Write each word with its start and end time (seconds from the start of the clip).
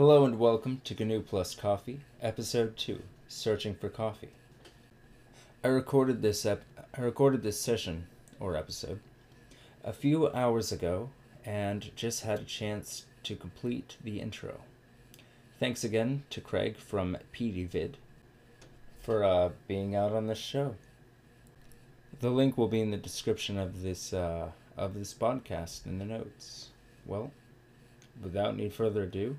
Hello 0.00 0.24
and 0.24 0.38
welcome 0.38 0.80
to 0.84 0.94
GNU 0.94 1.20
Plus 1.20 1.54
Coffee, 1.54 2.00
Episode 2.22 2.78
2, 2.78 3.02
Searching 3.28 3.74
for 3.74 3.90
Coffee. 3.90 4.30
I 5.62 5.68
recorded 5.68 6.22
this 6.22 6.46
ep- 6.46 6.64
I 6.96 7.02
recorded 7.02 7.42
this 7.42 7.60
session 7.60 8.06
or 8.40 8.56
episode 8.56 9.00
a 9.84 9.92
few 9.92 10.30
hours 10.30 10.72
ago 10.72 11.10
and 11.44 11.94
just 11.96 12.22
had 12.22 12.38
a 12.38 12.44
chance 12.44 13.04
to 13.24 13.36
complete 13.36 13.98
the 14.02 14.20
intro. 14.20 14.62
Thanks 15.58 15.84
again 15.84 16.22
to 16.30 16.40
Craig 16.40 16.78
from 16.78 17.18
Petey 17.30 17.64
Vid 17.64 17.98
for 19.02 19.22
uh, 19.22 19.50
being 19.68 19.94
out 19.94 20.12
on 20.12 20.28
this 20.28 20.38
show. 20.38 20.76
The 22.20 22.30
link 22.30 22.56
will 22.56 22.68
be 22.68 22.80
in 22.80 22.90
the 22.90 22.96
description 22.96 23.58
of 23.58 23.82
this 23.82 24.14
uh, 24.14 24.52
of 24.78 24.94
this 24.94 25.12
podcast 25.12 25.84
in 25.84 25.98
the 25.98 26.06
notes. 26.06 26.70
Well, 27.04 27.32
without 28.22 28.54
any 28.54 28.70
further 28.70 29.02
ado, 29.02 29.36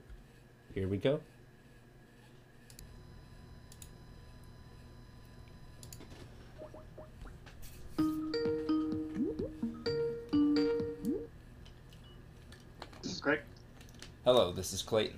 here 0.73 0.88
we 0.88 0.98
go. 0.98 1.20
This 13.01 13.12
is 13.12 13.21
Craig. 13.21 13.40
Hello, 14.23 14.51
this 14.51 14.73
is 14.73 14.81
Clayton. 14.81 15.18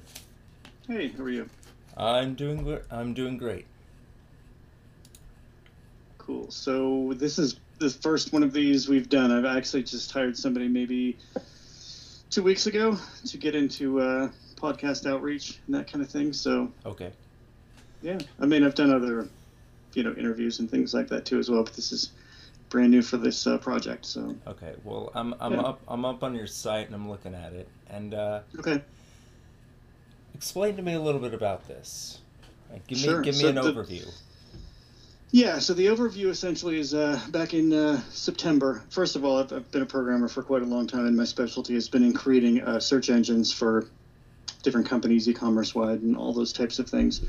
Hey, 0.87 1.09
how 1.09 1.23
are 1.23 1.29
you? 1.29 1.49
I'm 1.95 2.33
doing 2.33 2.79
I'm 2.89 3.13
doing 3.13 3.37
great. 3.37 3.65
Cool. 6.17 6.49
So 6.49 7.13
this 7.17 7.37
is 7.37 7.59
the 7.79 7.89
first 7.89 8.33
one 8.33 8.43
of 8.43 8.53
these 8.53 8.89
we've 8.89 9.09
done. 9.09 9.31
I've 9.31 9.45
actually 9.45 9.83
just 9.83 10.11
hired 10.11 10.37
somebody 10.37 10.67
maybe 10.67 11.17
two 12.33 12.41
weeks 12.43 12.65
ago 12.65 12.97
to 13.27 13.37
get 13.37 13.53
into 13.53 13.99
uh, 14.01 14.27
podcast 14.55 15.05
outreach 15.09 15.59
and 15.67 15.75
that 15.75 15.91
kind 15.91 16.03
of 16.03 16.09
thing. 16.09 16.33
So 16.33 16.71
Okay. 16.85 17.11
yeah, 18.01 18.17
I 18.39 18.45
mean 18.47 18.63
I've 18.63 18.73
done 18.75 18.91
other, 18.91 19.27
you 19.93 20.01
know, 20.03 20.13
interviews 20.13 20.59
and 20.59 20.69
things 20.69 20.93
like 20.95 21.07
that 21.09 21.25
too 21.25 21.37
as 21.37 21.49
well. 21.49 21.63
But 21.63 21.73
this 21.73 21.91
is 21.91 22.11
brand 22.69 22.89
new 22.89 23.03
for 23.03 23.17
this 23.17 23.45
uh, 23.45 23.59
project. 23.59 24.05
So 24.05 24.35
Okay. 24.47 24.73
Well, 24.83 25.11
I'm 25.13 25.35
I'm 25.39 25.53
Yeah. 25.53 25.61
up 25.61 25.81
I'm 25.87 26.05
up 26.05 26.23
on 26.23 26.33
your 26.33 26.47
site 26.47 26.87
and 26.87 26.95
I'm 26.95 27.07
looking 27.09 27.35
at 27.35 27.53
it. 27.53 27.67
And 27.91 28.15
uh, 28.15 28.39
okay. 28.57 28.81
explain 30.33 30.75
to 30.77 30.81
me 30.81 30.93
a 30.95 30.99
little 31.01 31.21
bit 31.21 31.35
about 31.35 31.67
this. 31.67 32.19
Give 32.87 32.97
me 32.97 33.03
Sure. 33.03 33.21
give 33.21 33.35
me 33.35 33.41
So 33.41 33.49
an 33.49 33.55
the- 33.55 33.61
overview. 33.61 34.11
Yeah, 35.33 35.57
so 35.57 35.73
the 35.73 35.87
overview 35.87 36.27
essentially 36.27 36.77
is 36.77 36.93
uh, 36.93 37.19
back 37.29 37.55
in 37.55 37.73
uh, 37.73 37.99
September. 38.11 38.83
First 38.91 39.15
of 39.15 39.25
all, 39.25 39.39
I've, 39.39 39.51
I've 39.51 39.71
been 39.71 39.81
a 39.81 39.85
programmer 39.87 40.27
for 40.27 40.43
quite 40.43 40.61
a 40.61 40.65
long 40.65 40.85
time, 40.85 41.07
and 41.07 41.17
my 41.17 41.23
specialty 41.23 41.73
has 41.73 41.89
been 41.89 42.03
in 42.03 42.13
creating 42.13 42.61
uh, 42.61 42.79
search 42.79 43.09
engines 43.09 43.51
for 43.51 43.87
different 44.61 44.87
companies, 44.87 45.27
e-commerce 45.27 45.73
wide, 45.73 46.01
and 46.03 46.15
all 46.15 46.33
those 46.33 46.53
types 46.53 46.77
of 46.77 46.87
things. 46.87 47.21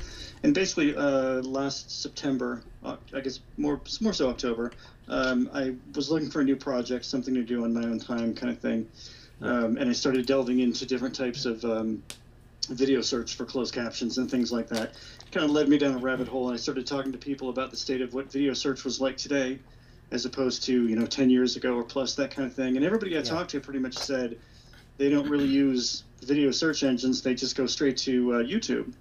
And 0.42 0.54
basically, 0.54 0.94
uh, 0.94 1.40
last 1.40 2.02
September, 2.02 2.62
uh, 2.84 2.98
I 3.14 3.20
guess 3.20 3.40
more 3.56 3.80
more 4.02 4.12
so 4.12 4.28
October, 4.28 4.72
um, 5.08 5.48
I 5.54 5.74
was 5.94 6.10
looking 6.10 6.28
for 6.30 6.42
a 6.42 6.44
new 6.44 6.56
project, 6.56 7.06
something 7.06 7.32
to 7.32 7.42
do 7.42 7.64
on 7.64 7.72
my 7.72 7.84
own 7.84 8.00
time, 8.00 8.34
kind 8.34 8.52
of 8.52 8.58
thing. 8.58 8.86
Um, 9.40 9.78
and 9.78 9.88
I 9.88 9.94
started 9.94 10.26
delving 10.26 10.60
into 10.60 10.84
different 10.84 11.14
types 11.14 11.46
of 11.46 11.64
um, 11.64 12.02
video 12.66 13.00
search 13.00 13.34
for 13.34 13.44
closed 13.44 13.74
captions 13.74 14.18
and 14.18 14.30
things 14.30 14.50
like 14.52 14.68
that. 14.68 14.94
Kind 15.32 15.44
of 15.44 15.50
led 15.50 15.68
me 15.68 15.78
down 15.78 15.94
a 15.94 15.98
rabbit 15.98 16.28
hole, 16.28 16.48
and 16.48 16.54
I 16.54 16.58
started 16.58 16.86
talking 16.86 17.12
to 17.12 17.18
people 17.18 17.48
about 17.48 17.70
the 17.70 17.76
state 17.76 18.00
of 18.00 18.14
what 18.14 18.30
video 18.32 18.54
search 18.54 18.84
was 18.84 19.00
like 19.00 19.16
today, 19.16 19.58
as 20.10 20.24
opposed 20.24 20.64
to 20.64 20.86
you 20.88 20.96
know 20.96 21.06
10 21.06 21.30
years 21.30 21.56
ago 21.56 21.74
or 21.74 21.84
plus 21.84 22.14
that 22.14 22.30
kind 22.30 22.46
of 22.46 22.54
thing. 22.54 22.76
And 22.76 22.84
everybody 22.84 23.12
I 23.16 23.18
Yeah. 23.18 23.22
talked 23.22 23.50
to 23.50 23.60
pretty 23.60 23.80
much 23.80 23.94
said 23.94 24.36
they 24.98 25.08
don't 25.08 25.28
really 25.28 25.48
use 25.48 26.04
video 26.22 26.50
search 26.50 26.82
engines; 26.82 27.22
they 27.22 27.34
just 27.34 27.56
go 27.56 27.66
straight 27.66 27.96
to 27.98 28.34
uh, 28.34 28.42
YouTube, 28.42 28.92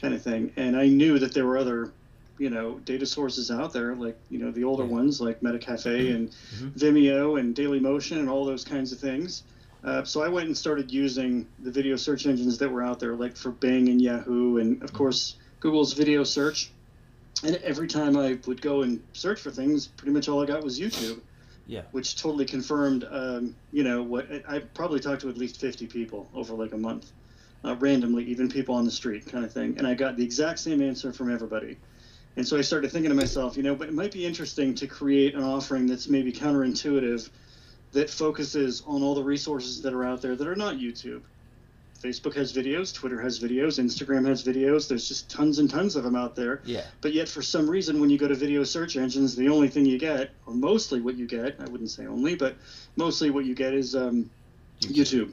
kind 0.00 0.14
of 0.14 0.22
thing. 0.22 0.52
And 0.56 0.76
I 0.76 0.88
knew 0.88 1.18
that 1.18 1.32
there 1.34 1.46
were 1.46 1.58
other 1.58 1.92
you 2.38 2.50
know 2.50 2.78
data 2.80 3.06
sources 3.06 3.50
out 3.50 3.72
there 3.72 3.94
like 3.94 4.16
you 4.28 4.38
know 4.38 4.50
the 4.50 4.64
older 4.64 4.84
Yeah. 4.84 4.90
ones 4.90 5.20
like 5.20 5.40
metacafe 5.40 6.14
and 6.14 6.30
Mhm. 6.54 6.72
vimeo 6.78 7.40
and 7.40 7.54
dailymotion 7.54 8.18
and 8.18 8.28
all 8.28 8.44
those 8.44 8.64
kinds 8.64 8.92
of 8.92 8.98
things 8.98 9.42
uh, 9.86 10.04
so 10.04 10.22
i 10.22 10.28
went 10.28 10.46
and 10.46 10.56
started 10.56 10.90
using 10.90 11.46
the 11.60 11.70
video 11.70 11.96
search 11.96 12.26
engines 12.26 12.58
that 12.58 12.68
were 12.68 12.82
out 12.82 13.00
there 13.00 13.14
like 13.14 13.36
for 13.36 13.50
bing 13.50 13.88
and 13.88 14.02
yahoo 14.02 14.58
and 14.58 14.82
of 14.82 14.92
course 14.92 15.36
google's 15.60 15.94
video 15.94 16.22
search. 16.24 16.70
And 17.42 17.56
every 17.56 17.86
time 17.88 18.16
i 18.16 18.38
would 18.46 18.60
go 18.60 18.82
and 18.82 19.02
search 19.12 19.40
for 19.40 19.50
things 19.50 19.86
pretty 19.86 20.12
much 20.12 20.28
all 20.28 20.42
i 20.42 20.46
got 20.46 20.62
was 20.62 20.78
youtube 20.80 21.20
Yeah. 21.66 21.82
which 21.92 22.16
totally 22.16 22.44
confirmed 22.44 23.06
um, 23.10 23.54
you 23.72 23.84
know 23.84 24.02
what 24.02 24.26
i 24.48 24.58
probably 24.60 25.00
talked 25.00 25.22
to 25.22 25.28
at 25.28 25.36
least 25.36 25.60
50 25.60 25.86
people 25.86 26.28
over 26.34 26.54
like 26.54 26.72
a 26.72 26.78
month 26.78 27.12
uh, 27.64 27.74
randomly 27.76 28.24
even 28.24 28.48
people 28.48 28.74
on 28.74 28.84
the 28.84 28.90
street 28.90 29.26
kind 29.26 29.44
of 29.44 29.52
thing. 29.52 29.74
And 29.78 29.86
i 29.86 29.94
got 29.94 30.16
the 30.16 30.24
exact 30.24 30.58
same 30.58 30.80
answer 30.80 31.12
from 31.12 31.32
everybody. 31.32 31.76
And 32.36 32.46
so 32.46 32.56
I 32.58 32.60
started 32.60 32.92
thinking 32.92 33.08
to 33.08 33.16
myself, 33.16 33.56
you 33.56 33.62
know, 33.62 33.74
but 33.74 33.88
it 33.88 33.94
might 33.94 34.12
be 34.12 34.26
interesting 34.26 34.74
to 34.76 34.86
create 34.86 35.34
an 35.34 35.42
offering 35.42 35.86
that's 35.86 36.06
maybe 36.06 36.30
counterintuitive 36.32 37.30
that 37.96 38.10
focuses 38.10 38.82
on 38.86 39.02
all 39.02 39.14
the 39.14 39.22
resources 39.22 39.80
that 39.80 39.94
are 39.94 40.04
out 40.04 40.20
there 40.20 40.36
that 40.36 40.46
are 40.46 40.54
not 40.54 40.76
YouTube. 40.76 41.22
Facebook 42.02 42.34
has 42.34 42.52
videos, 42.52 42.94
Twitter 42.94 43.18
has 43.22 43.40
videos, 43.40 43.82
Instagram 43.82 44.26
has 44.26 44.44
videos. 44.44 44.86
There's 44.86 45.08
just 45.08 45.30
tons 45.30 45.58
and 45.58 45.70
tons 45.70 45.96
of 45.96 46.04
them 46.04 46.14
out 46.14 46.36
there. 46.36 46.60
Yeah. 46.66 46.84
But 47.00 47.14
yet, 47.14 47.26
for 47.26 47.40
some 47.40 47.68
reason, 47.68 47.98
when 47.98 48.10
you 48.10 48.18
go 48.18 48.28
to 48.28 48.34
video 48.34 48.64
search 48.64 48.98
engines, 48.98 49.34
the 49.34 49.48
only 49.48 49.68
thing 49.68 49.86
you 49.86 49.98
get, 49.98 50.30
or 50.44 50.52
mostly 50.52 51.00
what 51.00 51.16
you 51.16 51.26
get, 51.26 51.56
I 51.58 51.64
wouldn't 51.70 51.88
say 51.88 52.06
only, 52.06 52.34
but 52.34 52.54
mostly 52.96 53.30
what 53.30 53.46
you 53.46 53.54
get 53.54 53.72
is 53.72 53.96
um, 53.96 54.28
YouTube. 54.82 55.32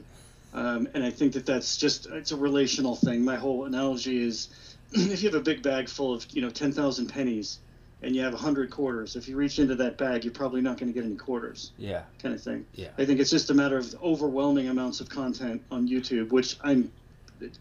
Um, 0.54 0.88
and 0.94 1.04
I 1.04 1.10
think 1.10 1.34
that 1.34 1.44
that's 1.44 1.76
just 1.76 2.06
it's 2.06 2.32
a 2.32 2.36
relational 2.36 2.96
thing. 2.96 3.22
My 3.22 3.36
whole 3.36 3.66
analogy 3.66 4.22
is 4.22 4.48
if 4.92 5.22
you 5.22 5.28
have 5.28 5.38
a 5.38 5.44
big 5.44 5.62
bag 5.62 5.90
full 5.90 6.14
of 6.14 6.26
you 6.30 6.40
know 6.40 6.50
10,000 6.50 7.08
pennies 7.08 7.58
and 8.04 8.14
you 8.14 8.22
have 8.22 8.32
100 8.32 8.70
quarters, 8.70 9.16
if 9.16 9.28
you 9.28 9.36
reach 9.36 9.58
into 9.58 9.74
that 9.76 9.96
bag, 9.96 10.24
you're 10.24 10.32
probably 10.32 10.60
not 10.60 10.78
going 10.78 10.92
to 10.92 10.94
get 10.94 11.04
any 11.06 11.16
quarters, 11.16 11.72
Yeah. 11.78 12.02
kind 12.22 12.34
of 12.34 12.42
thing. 12.42 12.66
Yeah. 12.74 12.88
I 12.98 13.04
think 13.04 13.20
it's 13.20 13.30
just 13.30 13.50
a 13.50 13.54
matter 13.54 13.76
of 13.78 13.94
overwhelming 14.02 14.68
amounts 14.68 15.00
of 15.00 15.08
content 15.08 15.62
on 15.70 15.88
YouTube, 15.88 16.30
which 16.30 16.56
I'm 16.62 16.92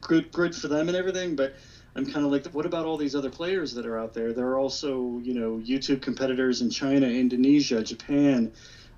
good, 0.01 0.31
good 0.31 0.55
for 0.55 0.67
them 0.67 0.87
and 0.89 0.97
everything, 0.97 1.35
but 1.35 1.55
I'm 1.95 2.05
kind 2.05 2.25
of 2.25 2.31
like, 2.31 2.45
what 2.47 2.65
about 2.65 2.85
all 2.85 2.97
these 2.97 3.15
other 3.15 3.29
players 3.29 3.73
that 3.73 3.85
are 3.85 3.97
out 3.97 4.13
there? 4.13 4.33
There 4.33 4.47
are 4.47 4.57
also, 4.59 5.19
you 5.23 5.33
know, 5.33 5.61
YouTube 5.63 6.01
competitors 6.01 6.61
in 6.61 6.69
China, 6.69 7.07
Indonesia, 7.07 7.81
Japan, 7.83 8.51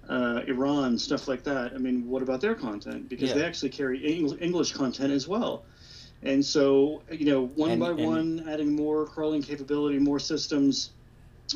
uh, 0.10 0.42
Iran, 0.48 0.98
stuff 0.98 1.28
like 1.28 1.44
that. 1.44 1.74
I 1.74 1.78
mean, 1.78 2.08
what 2.08 2.22
about 2.22 2.42
their 2.42 2.56
content? 2.56 3.10
Because 3.10 3.30
Yeah. 3.30 3.36
they 3.36 3.44
actually 3.44 3.70
carry 3.70 4.04
Eng- 4.06 4.38
English 4.40 4.72
content 4.74 5.12
as 5.12 5.28
well. 5.28 5.64
And 6.24 6.44
so, 6.44 7.04
you 7.12 7.26
know, 7.26 7.48
one 7.56 7.72
And- 7.72 7.80
by 7.80 7.90
and- 7.92 8.00
one, 8.06 8.46
adding 8.48 8.76
more 8.76 9.06
crawling 9.06 9.42
capability, 9.44 10.00
more 10.00 10.20
systems. 10.20 10.92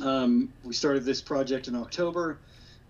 Um, 0.01 0.53
we 0.63 0.73
started 0.73 1.03
this 1.03 1.21
project 1.21 1.67
in 1.67 1.75
October, 1.75 2.37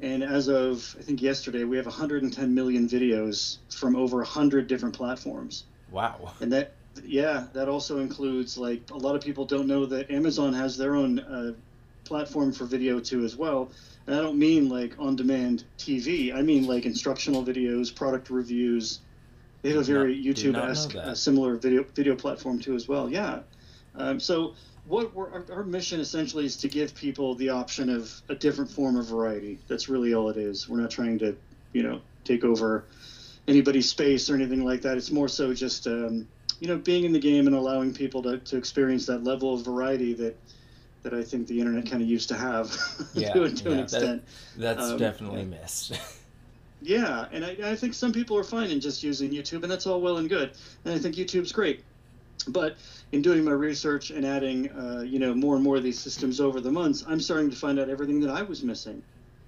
and 0.02 0.24
as 0.24 0.48
of 0.48 0.96
I 1.00 1.02
think 1.02 1.22
yesterday, 1.22 1.64
we 1.64 1.78
have 1.78 1.86
110 1.86 2.54
million 2.54 2.88
videos 2.88 3.58
from 3.70 3.96
over 3.96 4.18
100 4.18 4.68
different 4.68 4.96
platforms. 4.96 5.66
Wow. 5.92 6.34
And 6.40 6.52
that, 6.54 6.74
yeah, 7.04 7.48
that 7.54 7.68
also 7.68 8.00
includes 8.00 8.58
like 8.58 8.82
a 8.92 8.98
lot 8.98 9.16
of 9.16 9.22
people 9.22 9.46
don't 9.46 9.68
know 9.68 9.86
that 9.86 10.12
Amazon 10.12 10.54
has 10.54 10.78
their 10.78 10.96
own 10.96 11.20
uh, 11.20 11.54
platform 12.04 12.52
for 12.52 12.66
video 12.66 13.00
too 13.00 13.24
as 13.24 13.36
well. 13.36 13.72
And 14.08 14.16
I 14.16 14.22
don't 14.22 14.38
mean 14.38 14.70
like 14.70 14.96
on-demand 15.00 15.64
TV. 15.78 16.34
I 16.34 16.42
mean 16.42 16.66
like 16.66 16.86
instructional 16.86 17.44
videos, 17.44 17.94
product 17.94 18.30
reviews. 18.30 19.00
They 19.62 19.70
have 19.70 19.80
a 19.80 19.84
very 19.84 20.16
not 20.16 20.36
YouTube-esque, 20.36 20.96
uh, 20.96 21.14
similar 21.14 21.56
video 21.56 21.84
video 21.84 22.16
platform 22.16 22.60
too 22.60 22.76
as 22.76 22.88
well. 22.88 23.10
Yeah. 23.10 23.40
Um, 23.96 24.20
so 24.20 24.56
what 24.90 25.14
we're, 25.16 25.32
our, 25.32 25.46
our 25.52 25.64
mission 25.64 26.00
essentially 26.00 26.46
is 26.46 26.58
to 26.58 26.68
give 26.68 26.94
people 26.96 27.36
the 27.36 27.50
option 27.50 27.90
of 27.90 28.12
a 28.28 28.36
different 28.36 28.70
form 28.72 28.98
of 28.98 29.06
variety. 29.06 29.60
That's 29.68 29.88
really 29.88 30.14
all 30.16 30.30
it 30.30 30.38
is. 30.38 30.68
We're 30.68 30.82
not 30.82 30.90
trying 30.92 31.20
to, 31.20 31.36
you 31.74 31.84
know, 31.84 32.02
take 32.26 32.44
over 32.44 32.86
anybody's 33.48 33.88
space 33.88 34.30
or 34.30 34.36
anything 34.36 34.66
like 34.66 34.82
that. 34.82 34.98
It's 34.98 35.12
more 35.12 35.28
so 35.28 35.54
just, 35.54 35.86
um, 35.88 36.28
you 36.60 36.68
know, 36.68 36.78
being 36.78 37.04
in 37.06 37.14
the 37.14 37.20
game 37.20 37.46
and 37.46 37.56
allowing 37.56 37.94
people 37.94 38.24
to, 38.24 38.40
to 38.40 38.58
experience 38.58 39.06
that 39.06 39.24
level 39.24 39.54
of 39.54 39.64
variety 39.64 40.14
that 40.16 40.36
that 41.04 41.14
I 41.14 41.24
think 41.24 41.48
the 41.48 41.58
internet 41.58 41.90
kind 41.90 42.02
of 42.04 42.10
used 42.10 42.28
to 42.28 42.36
have 42.36 42.76
Yeah, 43.14 43.32
to, 43.34 43.50
to 43.50 43.64
yeah, 43.64 43.70
an 43.72 43.78
that- 43.78 43.84
extent. 43.84 44.24
That's 44.58 44.84
Um, 44.84 44.98
definitely 44.98 45.42
yeah. 45.44 45.62
missed. 45.62 45.98
Yeah, 46.82 47.26
and 47.32 47.46
I, 47.46 47.56
I 47.64 47.76
think 47.76 47.94
some 47.94 48.12
people 48.12 48.38
are 48.38 48.44
fine 48.44 48.70
in 48.70 48.80
just 48.82 49.02
using 49.04 49.32
YouTube, 49.32 49.64
and 49.64 49.72
that's 49.72 49.86
all 49.88 50.02
well 50.02 50.18
and 50.18 50.28
good. 50.30 50.52
And 50.86 50.94
I 50.94 50.98
think 50.98 51.16
YouTube's 51.16 51.52
great. 51.54 51.84
But 52.48 52.78
in 53.12 53.22
doing 53.22 53.44
my 53.44 53.52
research 53.52 54.12
and 54.12 54.26
adding, 54.26 54.72
uh, 54.72 55.04
you 55.06 55.20
know, 55.20 55.34
more 55.34 55.56
and 55.56 55.64
more 55.64 55.76
of 55.78 55.84
these 55.84 56.00
systems 56.00 56.40
over 56.40 56.60
the 56.62 56.72
months, 56.72 57.04
I'm 57.08 57.20
starting 57.20 57.50
to 57.50 57.56
find 57.56 57.80
out 57.80 57.90
everything 57.90 58.20
that 58.22 58.30
I 58.30 58.42
was 58.42 58.64
missing. 58.64 59.04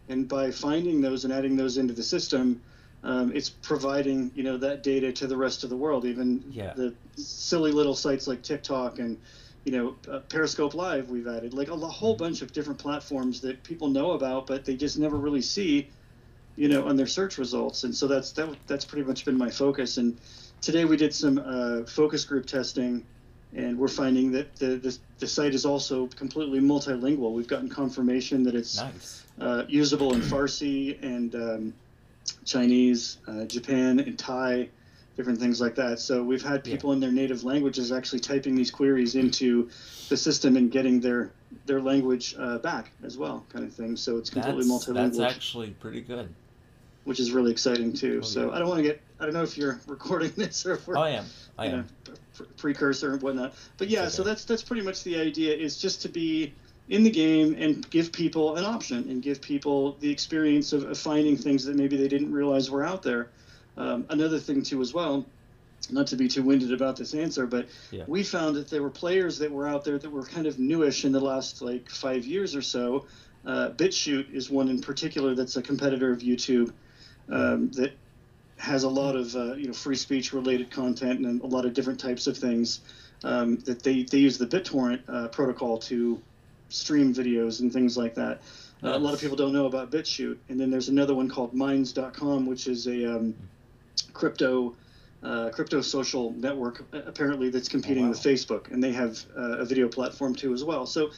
And 0.09 0.27
by 0.27 0.51
finding 0.51 1.01
those 1.01 1.23
and 1.23 1.33
adding 1.33 1.55
those 1.55 1.77
into 1.77 1.93
the 1.93 2.03
system, 2.03 2.61
um, 3.03 3.31
it's 3.33 3.49
providing, 3.49 4.31
you 4.35 4.43
know, 4.43 4.57
that 4.57 4.83
data 4.83 5.11
to 5.13 5.27
the 5.27 5.37
rest 5.37 5.63
of 5.63 5.69
the 5.69 5.77
world. 5.77 6.05
Even 6.05 6.43
Yeah. 6.51 6.73
the 6.75 6.93
silly 7.15 7.71
little 7.71 7.95
sites 7.95 8.27
like 8.27 8.43
TikTok 8.43 8.99
and, 8.99 9.17
you 9.63 9.71
know, 9.71 9.95
uh, 10.09 10.19
Periscope 10.19 10.73
Live 10.73 11.09
we've 11.09 11.27
added, 11.27 11.53
like 11.53 11.69
a 11.69 11.73
lo- 11.73 11.87
whole 11.87 12.15
bunch 12.15 12.41
of 12.41 12.51
different 12.51 12.79
platforms 12.79 13.41
that 13.41 13.63
people 13.63 13.89
know 13.89 14.11
about, 14.11 14.47
but 14.47 14.65
they 14.65 14.75
just 14.75 14.99
never 14.99 15.17
really 15.17 15.41
see 15.41 15.89
you 16.57 16.67
know, 16.67 16.87
on 16.87 16.95
their 16.95 17.07
search 17.07 17.37
results. 17.37 17.83
And 17.83 17.95
so 17.95 18.07
that's 18.07 18.31
that, 18.33 18.55
that's 18.67 18.85
pretty 18.85 19.07
much 19.07 19.25
been 19.25 19.37
my 19.37 19.49
focus. 19.49 19.97
And 19.97 20.17
today 20.61 20.85
we 20.85 20.95
did 20.95 21.13
some 21.13 21.41
uh, 21.43 21.83
focus 21.85 22.23
group 22.23 22.45
testing, 22.45 23.05
and 23.53 23.77
we're 23.77 23.87
finding 23.87 24.31
that 24.31 24.55
the, 24.57 24.77
the, 24.77 24.97
the 25.19 25.27
site 25.27 25.53
is 25.53 25.65
also 25.65 26.07
completely 26.07 26.59
multilingual. 26.59 27.33
We've 27.33 27.47
gotten 27.47 27.69
confirmation 27.69 28.43
that 28.43 28.55
it's 28.55 28.77
Nice. 28.77 29.25
uh, 29.39 29.63
usable 29.67 30.13
in 30.13 30.21
Farsi 30.21 31.01
and 31.03 31.35
um, 31.35 31.73
Chinese, 32.45 33.17
uh, 33.27 33.45
Japan, 33.45 33.99
and 33.99 34.17
Thai, 34.17 34.69
different 35.17 35.39
things 35.39 35.59
like 35.59 35.75
that. 35.75 35.99
So 35.99 36.23
we've 36.23 36.43
had 36.43 36.65
Yeah. 36.65 36.75
people 36.75 36.93
in 36.93 36.99
their 36.99 37.11
native 37.11 37.43
languages 37.43 37.91
actually 37.91 38.19
typing 38.19 38.55
these 38.55 38.71
queries 38.71 39.15
into 39.15 39.69
the 40.09 40.15
system 40.17 40.55
and 40.55 40.71
getting 40.71 40.99
their 41.01 41.31
their 41.65 41.81
language 41.81 42.33
uh, 42.37 42.59
back 42.59 42.91
as 43.03 43.17
well, 43.17 43.45
kind 43.51 43.65
of 43.65 43.73
thing. 43.73 43.97
So 43.97 44.17
it's 44.17 44.29
completely 44.29 44.63
That's, 44.63 44.87
multilingual, 44.87 45.17
that's 45.17 45.35
actually 45.35 45.71
pretty 45.71 45.99
good. 45.99 46.33
Which 47.03 47.19
is 47.19 47.31
really 47.31 47.51
exciting 47.51 47.93
too. 47.93 48.19
Oh, 48.21 48.25
so 48.25 48.47
yeah. 48.49 48.55
I 48.55 48.59
don't 48.59 48.67
want 48.67 48.79
to 48.79 48.83
get 48.83 49.01
I 49.19 49.25
don't 49.25 49.33
know 49.33 49.43
if 49.43 49.57
you're 49.57 49.79
recording 49.87 50.31
this 50.35 50.65
or 50.65 50.73
if 50.73 50.87
we're 50.87 50.97
I 50.97 51.09
am. 51.11 51.25
I 51.57 51.65
am. 51.67 51.71
know, 52.07 52.13
pre- 52.35 52.45
precursor 52.57 53.13
and 53.13 53.21
whatnot. 53.21 53.53
But 53.77 53.89
yeah, 53.89 54.05
It's 54.05 54.15
so 54.15 54.23
that's 54.23 54.45
that's 54.45 54.63
pretty 54.63 54.81
much 54.83 55.03
the 55.03 55.19
idea 55.19 55.55
is 55.55 55.77
just 55.77 56.01
to 56.03 56.09
be 56.09 56.53
in 56.89 57.03
the 57.03 57.09
game 57.11 57.55
and 57.57 57.87
give 57.89 58.11
people 58.11 58.57
an 58.57 58.65
option 58.65 59.09
and 59.09 59.21
give 59.21 59.41
people 59.41 59.93
the 59.99 60.09
experience 60.11 60.73
of, 60.73 60.83
of 60.83 60.97
finding 60.97 61.37
things 61.37 61.63
that 61.65 61.75
maybe 61.75 61.95
they 61.95 62.07
didn't 62.07 62.31
realize 62.33 62.69
were 62.69 62.83
out 62.83 63.01
there. 63.03 63.29
Um, 63.77 64.05
another 64.09 64.39
thing 64.39 64.61
too 64.63 64.81
as 64.81 64.93
well, 64.93 65.25
not 65.89 66.07
to 66.07 66.15
be 66.17 66.27
too 66.27 66.43
winded 66.43 66.73
about 66.73 66.97
this 66.97 67.13
answer, 67.13 67.45
but 67.47 67.67
Yeah. 67.91 68.03
we 68.07 68.23
found 68.23 68.55
that 68.57 68.69
there 68.69 68.81
were 68.81 68.89
players 68.89 69.39
that 69.39 69.51
were 69.51 69.67
out 69.67 69.85
there 69.85 69.97
that 69.97 70.09
were 70.11 70.23
kind 70.23 70.47
of 70.47 70.59
newish 70.59 71.05
in 71.05 71.11
the 71.13 71.19
last 71.21 71.61
like 71.61 71.89
five 71.89 72.25
years 72.25 72.55
or 72.55 72.61
so. 72.61 73.05
Uh, 73.45 73.69
BitChute 73.69 74.33
is 74.33 74.49
one 74.49 74.67
in 74.67 74.81
particular 74.81 75.33
that's 75.33 75.55
a 75.55 75.61
competitor 75.61 76.11
of 76.11 76.19
YouTube 76.19 76.73
um, 77.31 77.71
that 77.71 77.93
has 78.57 78.83
a 78.83 78.89
lot 78.89 79.15
of 79.15 79.35
uh, 79.35 79.53
you 79.53 79.67
know 79.67 79.73
free 79.73 79.95
speech 79.95 80.33
related 80.33 80.69
content 80.69 81.25
and 81.25 81.41
a 81.41 81.47
lot 81.47 81.65
of 81.65 81.73
different 81.73 81.99
types 81.99 82.27
of 82.27 82.37
things 82.37 82.81
um, 83.23 83.57
that 83.59 83.81
they, 83.83 84.03
they 84.03 84.19
use 84.19 84.37
the 84.37 84.47
BitTorrent 84.47 85.01
uh, 85.07 85.27
protocol 85.29 85.77
to 85.77 86.21
stream 86.69 87.13
videos 87.13 87.59
and 87.59 87.71
things 87.71 87.97
like 87.97 88.15
that. 88.15 88.41
Uh, 88.83 88.95
a 88.95 88.99
lot 88.99 89.13
of 89.13 89.21
people 89.21 89.35
don't 89.35 89.53
know 89.53 89.67
about 89.67 89.91
BitChute, 89.91 90.37
and 90.49 90.59
then 90.59 90.71
there's 90.71 90.89
another 90.89 91.13
one 91.13 91.29
called 91.29 91.53
Minds.com, 91.53 92.45
which 92.45 92.67
is 92.67 92.87
a 92.87 93.15
um, 93.15 93.35
crypto 94.13 94.75
uh, 95.23 95.49
crypto 95.51 95.81
social 95.81 96.31
network 96.31 96.83
apparently 96.93 97.51
that's 97.51 97.69
competing 97.69 98.05
wow. 98.05 98.09
with 98.09 98.19
Facebook, 98.19 98.71
and 98.71 98.83
they 98.83 98.91
have 98.91 99.23
uh, 99.37 99.59
a 99.59 99.65
video 99.65 99.87
platform 99.87 100.33
too 100.33 100.53
as 100.53 100.63
well. 100.63 100.85
So 100.87 101.11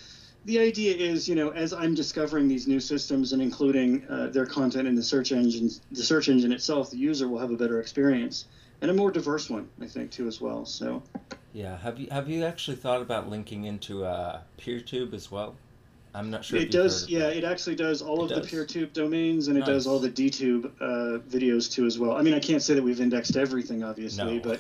the 0.46 0.60
idea 0.60 0.96
is, 0.96 1.28
you 1.28 1.36
know, 1.36 1.50
as 1.50 1.74
I'm 1.74 1.94
discovering 1.96 2.48
these 2.48 2.68
new 2.68 2.80
systems 2.80 3.34
and 3.34 3.42
including 3.42 4.06
uh, 4.10 4.28
their 4.28 4.46
content 4.46 4.88
in 4.88 4.96
the 4.96 5.04
search 5.04 5.32
engine, 5.32 5.70
the 5.92 6.04
search 6.04 6.30
engine 6.30 6.52
itself, 6.52 6.92
the 6.92 6.98
user 6.98 7.28
will 7.28 7.40
have 7.40 7.52
a 7.52 7.58
better 7.58 7.80
experience 7.80 8.46
and 8.82 8.92
a 8.92 8.94
more 8.94 9.12
diverse 9.12 9.50
one, 9.50 9.70
I 9.82 9.88
think, 9.88 10.12
too 10.12 10.28
as 10.28 10.42
well. 10.42 10.66
So 10.66 11.02
Yeah. 11.54 11.78
Have 11.78 12.00
you 12.00 12.08
have 12.12 12.28
you 12.30 12.44
actually 12.44 12.78
thought 12.78 13.02
about 13.02 13.30
linking 13.30 13.64
into 13.66 14.04
uh, 14.06 14.42
PeerTube 14.58 15.14
as 15.14 15.32
well? 15.32 15.56
I'm 16.16 16.30
not 16.30 16.46
sure. 16.46 16.60
it 16.60 16.70
does, 16.70 17.10
yeah, 17.10 17.22
that. 17.22 17.38
it 17.38 17.44
actually 17.44 17.76
does 17.76 18.04
all 18.04 18.26
It 18.26 18.32
of 18.32 18.44
does? 18.44 18.52
the 18.52 18.58
PeerTube 18.58 18.94
domains, 18.94 19.48
and 19.48 19.58
it 19.58 19.66
does 19.66 19.88
all 19.88 19.98
the 19.98 20.12
DTube 20.12 20.66
uh, 20.80 21.20
videos 21.28 21.72
too 21.72 21.86
as 21.88 21.98
well. 21.98 22.12
I 22.16 22.22
mean, 22.22 22.36
I 22.36 22.40
can't 22.40 22.62
say 22.62 22.76
that 22.76 22.84
we've 22.84 23.02
indexed 23.02 23.36
everything, 23.36 23.84
obviously, 23.84 24.36
No. 24.36 24.40
But 24.40 24.60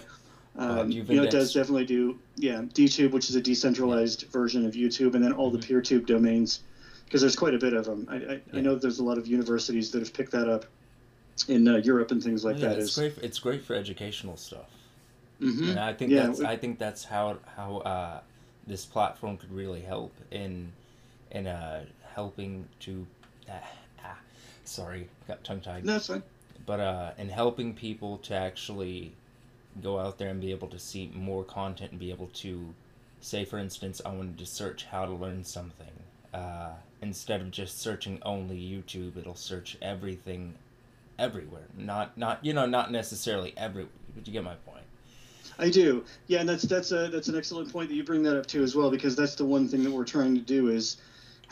um, 0.55 0.91
you've 0.91 1.09
you 1.09 1.15
know, 1.17 1.23
it 1.23 1.31
does 1.31 1.53
definitely 1.53 1.85
do, 1.85 2.19
yeah, 2.35 2.61
DTube, 2.61 3.11
which 3.11 3.29
is 3.29 3.35
a 3.35 3.41
decentralized 3.41 4.23
version 4.31 4.65
of 4.65 4.73
YouTube, 4.73 5.15
and 5.15 5.23
then 5.23 5.31
all 5.33 5.51
Mhm. 5.51 5.61
the 5.61 5.67
PeerTube 5.67 6.05
domains, 6.05 6.61
because 7.05 7.21
there's 7.21 7.35
quite 7.35 7.53
a 7.55 7.57
bit 7.59 7.73
of 7.73 7.85
them. 7.85 8.07
I, 8.09 8.15
I, 8.15 8.41
I 8.57 8.61
know 8.61 8.75
there's 8.75 8.99
a 8.99 9.03
lot 9.03 9.17
of 9.17 9.25
universities 9.27 9.91
that 9.91 9.99
have 9.99 10.13
picked 10.13 10.31
that 10.31 10.47
up 10.49 10.65
in 11.47 11.67
uh, 11.67 11.77
Europe 11.77 12.11
and 12.11 12.23
things 12.23 12.45
like 12.45 12.57
Oh, 12.57 12.59
yeah, 12.59 12.67
that. 12.69 12.79
it's 12.79 12.89
Is 12.89 12.95
great. 12.95 13.17
It's 13.23 13.39
great 13.39 13.63
for 13.63 13.73
educational 13.73 14.37
stuff. 14.37 14.69
Mm-hmm. 15.41 15.69
and 15.71 15.79
I 15.79 15.93
think 15.93 16.11
Yeah, 16.11 16.27
that's 16.27 16.41
I 16.41 16.55
think 16.55 16.77
that's 16.79 17.03
how 17.03 17.37
how 17.57 17.77
uh, 17.77 18.19
this 18.67 18.85
platform 18.85 19.35
could 19.37 19.51
really 19.51 19.81
help 19.81 20.13
in 20.31 20.71
in 21.31 21.47
uh, 21.47 21.83
helping 22.13 22.65
to 22.81 23.05
ah, 23.49 23.53
ah, 24.05 24.17
sorry 24.63 25.09
got 25.27 25.43
tongue 25.43 25.59
tied 25.59 25.83
no, 25.83 25.95
it's 25.97 26.07
fine. 26.07 26.23
but 26.65 26.79
uh, 26.79 27.11
in 27.17 27.27
helping 27.27 27.73
people 27.73 28.19
to 28.19 28.35
actually 28.35 29.11
go 29.81 29.99
out 29.99 30.17
there 30.17 30.29
and 30.29 30.41
be 30.41 30.51
able 30.51 30.67
to 30.67 30.79
see 30.79 31.11
more 31.13 31.43
content 31.43 31.91
and 31.91 31.99
be 31.99 32.11
able 32.11 32.27
to 32.27 32.73
say 33.21 33.45
for 33.45 33.57
instance 33.57 34.01
I 34.05 34.09
wanted 34.09 34.37
to 34.37 34.45
search 34.45 34.85
how 34.85 35.05
to 35.05 35.13
learn 35.13 35.43
something 35.43 35.87
uh, 36.33 36.73
instead 37.01 37.41
of 37.41 37.51
just 37.51 37.79
searching 37.79 38.19
only 38.23 38.57
YouTube 38.57 39.17
it'll 39.17 39.35
search 39.35 39.77
everything 39.81 40.55
everywhere 41.19 41.67
not 41.77 42.17
not 42.17 42.43
you 42.43 42.53
know 42.53 42.65
not 42.65 42.91
necessarily 42.91 43.53
every 43.55 43.87
but 44.15 44.27
you 44.27 44.33
get 44.33 44.43
my 44.43 44.55
point 44.55 44.83
I 45.59 45.69
do. 45.69 46.03
Yeah, 46.27 46.39
and 46.39 46.49
that's 46.49 46.63
that's 46.63 46.91
a 46.91 47.09
that's 47.09 47.27
an 47.27 47.37
excellent 47.37 47.71
point 47.71 47.89
that 47.89 47.95
you 47.95 48.03
bring 48.03 48.23
that 48.23 48.37
up 48.37 48.45
too 48.45 48.63
as 48.63 48.75
well 48.75 48.89
because 48.89 49.15
that's 49.15 49.35
the 49.35 49.45
one 49.45 49.67
thing 49.67 49.83
that 49.83 49.91
we're 49.91 50.03
trying 50.03 50.35
to 50.35 50.41
do 50.41 50.69
is 50.69 50.97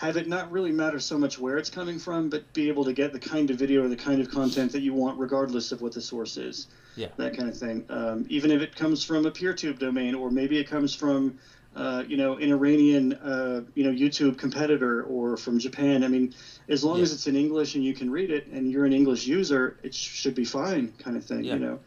have 0.01 0.17
it 0.17 0.27
not 0.27 0.49
really 0.51 0.71
matter 0.71 0.99
so 0.99 1.15
much 1.15 1.37
where 1.37 1.57
it's 1.59 1.69
coming 1.69 1.99
from, 1.99 2.27
but 2.27 2.41
be 2.53 2.67
able 2.69 2.83
to 2.83 2.91
get 2.91 3.11
the 3.13 3.19
kind 3.19 3.51
of 3.51 3.57
video 3.57 3.83
or 3.83 3.87
the 3.87 3.95
kind 3.95 4.19
of 4.19 4.31
content 4.31 4.71
that 4.71 4.81
you 4.81 4.95
want 4.95 5.19
regardless 5.19 5.71
of 5.71 5.79
what 5.79 5.91
the 5.93 6.01
source 6.01 6.37
is. 6.37 6.65
Yeah. 6.95 7.09
That 7.17 7.37
kind 7.37 7.47
of 7.47 7.55
thing. 7.55 7.85
Um, 7.87 8.25
even 8.27 8.49
if 8.49 8.61
it 8.61 8.75
comes 8.75 9.03
from 9.03 9.27
a 9.27 9.31
PeerTube 9.31 9.77
domain 9.77 10.15
or 10.15 10.31
maybe 10.31 10.57
it 10.57 10.65
comes 10.65 10.95
from 10.95 11.35
uh, 11.75 12.03
you 12.05 12.17
know, 12.17 12.35
an 12.35 12.49
Iranian, 12.51 13.13
uh, 13.13 13.61
you 13.75 13.83
know, 13.83 13.91
YouTube 13.91 14.37
competitor 14.37 15.03
or 15.03 15.37
from 15.37 15.57
Japan. 15.59 16.03
I 16.03 16.07
mean, 16.09 16.33
as 16.67 16.83
long 16.83 16.97
Yeah. 16.97 17.03
as 17.03 17.13
it's 17.13 17.27
in 17.27 17.35
English 17.35 17.75
and 17.75 17.83
you 17.83 17.93
can 17.93 18.09
read 18.09 18.29
it 18.31 18.45
and 18.47 18.69
you're 18.71 18.83
an 18.85 18.91
English 18.91 19.25
user, 19.25 19.75
it 19.83 19.93
sh- 19.93 20.09
should 20.21 20.33
be 20.35 20.43
fine, 20.43 20.91
kind 20.97 21.15
of 21.15 21.23
thing. 21.23 21.45
Yeah. 21.45 21.53
You 21.53 21.59
know, 21.59 21.79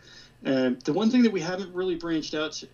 uh, 0.47 0.71
the 0.85 0.93
one 0.95 1.11
thing 1.11 1.23
that 1.25 1.33
we 1.33 1.41
haven't 1.41 1.75
really 1.75 1.97
branched 1.97 2.33
out 2.35 2.53
to, 2.53 2.67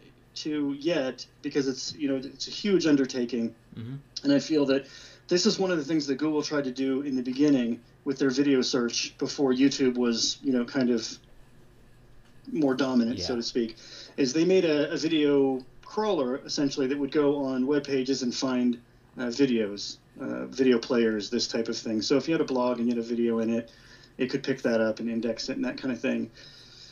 to 0.45 0.77
yet, 0.79 1.27
because 1.43 1.67
it's 1.67 1.93
you 1.99 2.07
know 2.07 2.17
it's 2.17 2.47
a 2.47 2.51
huge 2.53 2.87
undertaking, 2.87 3.51
Mhm. 3.77 3.99
and 4.23 4.33
I 4.33 4.39
feel 4.39 4.65
that 4.67 4.85
this 5.31 5.47
is 5.47 5.59
one 5.59 5.71
of 5.71 5.79
the 5.79 5.85
things 5.85 6.07
that 6.09 6.17
Google 6.17 6.43
tried 6.43 6.65
to 6.65 6.73
do 6.73 7.03
in 7.03 7.17
the 7.17 7.23
beginning 7.23 7.81
with 8.05 8.19
their 8.19 8.31
video 8.31 8.61
search 8.63 9.17
before 9.17 9.53
YouTube 9.53 9.97
was 9.97 10.39
you 10.43 10.53
know 10.53 10.65
kind 10.65 10.91
of 10.91 11.09
more 12.53 12.75
dominant, 12.75 13.21
so 13.21 13.37
to 13.37 13.43
speak, 13.43 13.77
is 14.17 14.33
they 14.33 14.45
made 14.45 14.65
a, 14.65 14.91
a 14.91 14.97
video 14.97 15.65
crawler 15.85 16.39
essentially 16.45 16.87
that 16.89 16.99
would 16.99 17.13
go 17.13 17.45
on 17.45 17.67
web 17.67 17.85
pages 17.85 18.23
and 18.23 18.35
find 18.35 18.81
uh, 19.19 19.27
videos, 19.27 19.99
uh, 20.21 20.47
video 20.47 20.79
players, 20.79 21.31
this 21.31 21.47
type 21.47 21.69
of 21.69 21.77
thing. 21.77 22.03
So 22.03 22.17
if 22.17 22.27
you 22.27 22.35
had 22.35 22.41
a 22.41 22.45
blog 22.45 22.79
and 22.79 22.89
you 22.89 22.95
had 22.95 23.05
a 23.05 23.07
video 23.07 23.39
in 23.39 23.51
it, 23.51 23.71
it 24.19 24.31
could 24.31 24.43
pick 24.43 24.63
that 24.63 24.81
up 24.81 24.99
and 24.99 25.09
index 25.09 25.49
it 25.49 25.57
and 25.57 25.65
that 25.65 25.79
kind 25.79 25.93
of 25.93 26.01
thing. 26.01 26.31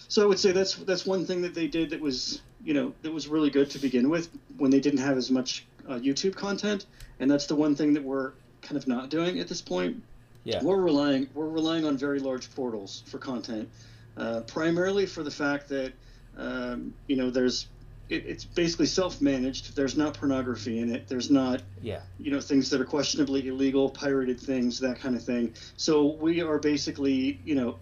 So 0.07 0.23
I 0.23 0.27
would 0.27 0.39
say 0.39 0.53
that's 0.53 0.77
that's 0.77 1.05
one 1.05 1.27
thing 1.27 1.43
that 1.43 1.55
they 1.55 1.67
did 1.67 1.91
that 1.91 2.01
was 2.01 2.41
you 2.65 2.73
know 2.73 2.95
that 3.03 3.13
was 3.13 3.27
really 3.27 3.51
good 3.51 3.69
to 3.71 3.79
begin 3.79 4.09
with 4.09 4.29
when 4.57 4.71
they 4.71 4.81
didn't 4.81 5.01
have 5.01 5.17
as 5.17 5.31
much 5.31 5.67
uh, 5.89 5.99
YouTube 5.99 6.37
content, 6.37 6.87
and 7.21 7.31
that's 7.31 7.47
the 7.47 7.55
one 7.57 7.75
thing 7.75 7.93
that 7.95 8.03
we're 8.03 8.33
kind 8.63 8.77
of 8.77 8.87
not 8.87 9.09
doing 9.11 9.41
at 9.41 9.49
this 9.49 9.61
point. 9.61 10.03
Yeah. 10.45 10.63
We're 10.63 10.81
relying 10.81 11.29
we're 11.35 11.49
relying 11.49 11.85
on 11.85 11.97
very 11.97 12.21
large 12.21 12.55
portals 12.55 13.03
for 13.07 13.19
content, 13.19 13.69
uh, 14.17 14.41
primarily 14.43 15.07
for 15.07 15.23
the 15.23 15.31
fact 15.31 15.69
that 15.69 15.93
um, 16.37 16.95
you 17.07 17.17
know 17.17 17.31
there's 17.31 17.67
it, 18.09 18.25
it's 18.27 18.45
basically 18.45 18.87
self-managed. 18.87 19.77
There's 19.77 19.97
not 19.97 20.15
pornography 20.15 20.79
in 20.79 20.95
it. 20.95 21.09
There's 21.09 21.31
not 21.31 21.63
Yeah. 21.83 22.01
you 22.19 22.31
know 22.31 22.41
things 22.41 22.71
that 22.71 22.81
are 22.81 22.87
questionably 22.87 23.47
illegal, 23.49 23.91
pirated 23.91 24.41
things, 24.41 24.79
that 24.81 24.99
kind 25.01 25.15
of 25.17 25.23
thing. 25.23 25.53
So 25.77 26.13
we 26.15 26.41
are 26.41 26.59
basically 26.59 27.41
you 27.45 27.55
know 27.55 27.77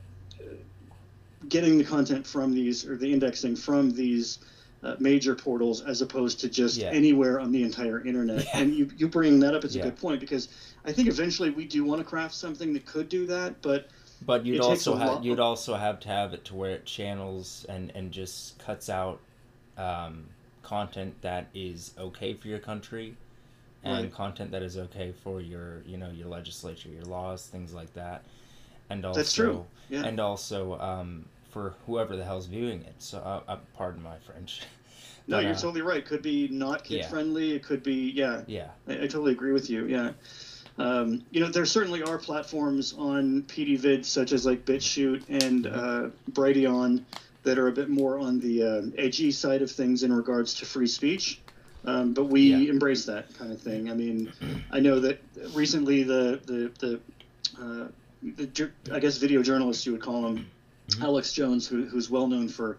getting 1.48 1.78
the 1.78 1.84
content 1.84 2.26
from 2.26 2.52
these 2.52 2.84
or 2.84 2.96
the 2.96 3.12
indexing 3.12 3.54
from 3.56 3.92
these 3.92 4.38
uh, 4.87 4.97
major 5.00 5.35
portals 5.35 5.83
as 5.83 6.00
opposed 6.00 6.38
to 6.40 6.49
just 6.49 6.78
Yeah. 6.78 6.90
anywhere 6.90 7.40
on 7.40 7.50
the 7.50 7.62
entire 7.62 8.05
internet. 8.07 8.45
Yeah. 8.45 8.61
And 8.61 8.75
you 8.75 8.88
you 8.97 9.09
bringing 9.09 9.40
that 9.40 9.55
up 9.55 9.64
is 9.64 9.75
Yeah. 9.75 9.83
a 9.83 9.85
good 9.87 9.97
point 9.97 10.21
because 10.21 10.49
I 10.85 10.93
think 10.93 11.09
eventually 11.09 11.50
we 11.50 11.64
do 11.66 11.85
want 11.85 12.00
to 12.00 12.05
craft 12.05 12.35
something 12.35 12.73
that 12.75 12.87
could 12.87 13.09
do 13.09 13.26
that, 13.26 13.61
but 13.62 13.88
But 14.25 14.47
you'd 14.47 14.61
also 14.61 14.95
have 14.97 15.25
you'd 15.25 15.40
also 15.40 15.75
have 15.75 15.99
to 16.00 16.09
have 16.09 16.33
it 16.33 16.45
to 16.47 16.55
where 16.55 16.71
it 16.71 16.85
channels 16.87 17.66
and 17.69 17.90
and 17.95 18.12
just 18.12 18.59
cuts 18.59 18.88
out 18.88 19.21
um, 19.76 20.25
content 20.62 21.21
that 21.23 21.47
is 21.55 21.93
okay 21.99 22.35
for 22.35 22.49
your 22.49 22.59
country, 22.61 23.16
and 23.83 24.05
Right. 24.05 24.12
content 24.12 24.50
that 24.52 24.62
is 24.62 24.78
okay 24.78 25.12
for 25.23 25.40
your 25.40 25.83
you 25.87 25.97
know 25.97 26.11
your 26.11 26.28
legislature, 26.28 26.88
your 26.88 27.05
laws, 27.05 27.47
things 27.47 27.75
like 27.75 27.93
that, 27.95 28.23
and 28.88 29.05
also 29.05 29.19
That's 29.19 29.33
true. 29.33 29.66
Yeah. 29.90 30.05
and 30.05 30.19
also 30.21 30.78
um, 30.81 31.26
for 31.50 31.75
whoever 31.87 32.16
the 32.16 32.25
hell's 32.25 32.47
viewing 32.47 32.83
it. 32.83 32.95
So 32.99 33.19
uh, 33.19 33.43
uh, 33.52 33.59
pardon 33.75 34.02
my 34.02 34.19
French. 34.19 34.62
no, 35.28 35.37
But, 35.37 35.45
you're 35.45 35.52
uh, 35.52 35.59
totally 35.59 35.83
right. 35.83 36.04
Could 36.04 36.23
be 36.23 36.49
not 36.49 36.85
kid 36.85 36.99
yeah. 36.99 37.09
friendly. 37.09 37.52
It 37.52 37.62
could 37.62 37.83
be 37.83 38.11
yeah. 38.14 38.42
Yeah. 38.47 38.68
I, 38.88 38.92
I 38.95 39.06
totally 39.06 39.33
agree 39.33 39.52
with 39.52 39.68
you. 39.71 39.87
Yeah. 39.87 40.12
Um, 40.78 41.23
you 41.30 41.40
know, 41.40 41.49
there 41.49 41.64
certainly 41.64 42.02
are 42.02 42.18
platforms 42.18 42.95
on 42.99 43.42
Petey 43.45 43.76
Vid 43.76 44.04
such 44.04 44.33
as 44.33 44.45
like 44.45 44.64
BitChute 44.66 45.25
and 45.28 45.66
uh, 45.66 46.11
Brighteon 46.33 47.02
that 47.45 47.59
are 47.59 47.68
a 47.68 47.73
bit 47.73 47.88
more 47.88 48.18
on 48.18 48.40
the 48.40 48.62
uh, 48.62 48.83
edgy 48.99 49.30
side 49.30 49.62
of 49.62 49.71
things 49.71 50.02
in 50.02 50.12
regards 50.12 50.54
to 50.54 50.66
free 50.66 50.87
speech. 50.87 51.40
Um, 51.87 52.12
but 52.12 52.25
we 52.25 52.42
Yeah. 52.42 52.71
embrace 52.71 53.04
that 53.06 53.33
kind 53.38 53.52
of 53.52 53.61
thing. 53.61 53.88
I 53.90 53.95
mean, 53.95 54.33
I 54.71 54.80
know 54.80 55.00
that 55.00 55.23
recently 55.54 56.02
the 56.02 56.40
the 56.45 56.73
the, 56.80 57.00
uh, 57.62 57.88
the 58.23 58.71
I 58.92 58.99
guess 58.99 59.16
video 59.18 59.42
journalist 59.42 59.87
you 59.87 59.92
would 59.92 60.02
call 60.02 60.26
him, 60.26 60.47
Mhm. 60.90 61.02
Alex 61.02 61.33
Jones, 61.33 61.66
who, 61.66 61.85
who's 61.85 62.11
well 62.11 62.26
known 62.26 62.49
for 62.49 62.78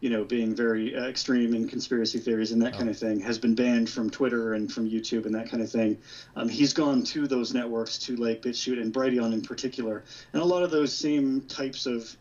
you 0.00 0.10
know, 0.10 0.24
being 0.24 0.54
very 0.54 0.94
uh, 0.94 1.06
extreme 1.08 1.54
in 1.54 1.66
conspiracy 1.66 2.18
theories 2.20 2.52
and 2.52 2.62
that 2.62 2.74
Oh. 2.74 2.78
kind 2.78 2.88
of 2.88 2.96
thing, 2.96 3.18
has 3.20 3.36
been 3.38 3.54
banned 3.54 3.88
from 3.90 4.08
Twitter 4.08 4.54
and 4.54 4.70
from 4.72 4.88
YouTube 4.88 5.26
and 5.26 5.34
that 5.34 5.50
kind 5.50 5.60
of 5.62 5.70
thing. 5.70 5.98
Um, 6.36 6.48
he's 6.48 6.72
gone 6.72 7.02
to 7.04 7.26
those 7.26 7.52
networks, 7.52 7.98
to 7.98 8.14
like 8.16 8.40
BitChute 8.40 8.80
and 8.80 8.92
Brighteon 8.92 9.32
in 9.32 9.42
particular, 9.42 10.04
and 10.32 10.40
a 10.40 10.44
lot 10.44 10.62
of 10.62 10.70
those 10.70 10.92
same 10.92 11.42
types 11.42 11.84
of, 11.86 12.16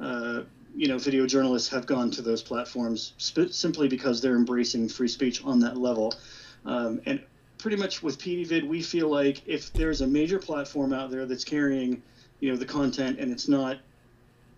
uh, 0.00 0.42
you 0.74 0.88
know, 0.88 0.98
video 0.98 1.26
journalists 1.26 1.68
have 1.68 1.86
gone 1.86 2.10
to 2.12 2.22
those 2.22 2.42
platforms 2.42 3.12
sp- 3.18 3.50
simply 3.50 3.86
because 3.88 4.20
they're 4.20 4.36
embracing 4.36 4.88
free 4.88 5.08
speech 5.08 5.42
on 5.44 5.60
that 5.60 5.76
level. 5.76 6.12
Um, 6.64 7.00
and 7.06 7.20
pretty 7.58 7.76
much 7.76 8.02
with 8.02 8.18
Petey 8.18 8.44
Vid, 8.44 8.64
we 8.64 8.82
feel 8.82 9.08
like 9.08 9.42
if 9.46 9.72
there's 9.72 10.00
a 10.00 10.06
major 10.06 10.38
platform 10.38 10.92
out 10.92 11.10
there 11.10 11.26
that's 11.26 11.44
carrying, 11.44 12.02
you 12.40 12.50
know, 12.50 12.56
the 12.56 12.64
content 12.66 13.18
and 13.20 13.30
it's 13.30 13.48
not, 13.48 13.78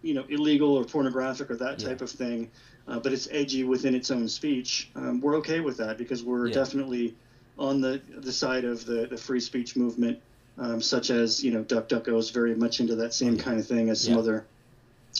you 0.02 0.14
know, 0.14 0.24
illegal 0.28 0.74
or 0.76 0.84
pornographic 0.84 1.50
or 1.50 1.56
that 1.56 1.78
Yeah. 1.78 1.88
type 1.88 2.00
of 2.00 2.10
thing, 2.10 2.50
uh, 2.86 2.98
but 2.98 3.12
it's 3.12 3.28
edgy 3.30 3.64
within 3.64 3.94
its 3.94 4.10
own 4.10 4.28
speech, 4.28 4.90
um, 4.96 5.20
we're 5.20 5.36
okay 5.36 5.60
with 5.60 5.76
that 5.78 5.96
because 5.96 6.22
we're 6.24 6.48
Yeah. 6.48 6.54
definitely 6.54 7.16
on 7.56 7.80
the 7.80 8.02
the 8.18 8.32
side 8.32 8.64
of 8.64 8.84
the 8.84 9.06
the 9.06 9.16
free 9.16 9.40
speech 9.40 9.76
movement, 9.76 10.18
um, 10.58 10.80
such 10.82 11.10
as 11.10 11.42
you 11.42 11.50
know, 11.52 11.62
DuckDuckGo 11.64 12.18
is 12.18 12.30
very 12.30 12.54
much 12.54 12.80
into 12.80 12.96
that 12.96 13.14
same 13.14 13.36
kind 13.36 13.58
of 13.60 13.66
thing 13.66 13.90
as 13.90 14.00
some 14.00 14.14
Yeah. 14.14 14.18
other 14.20 14.48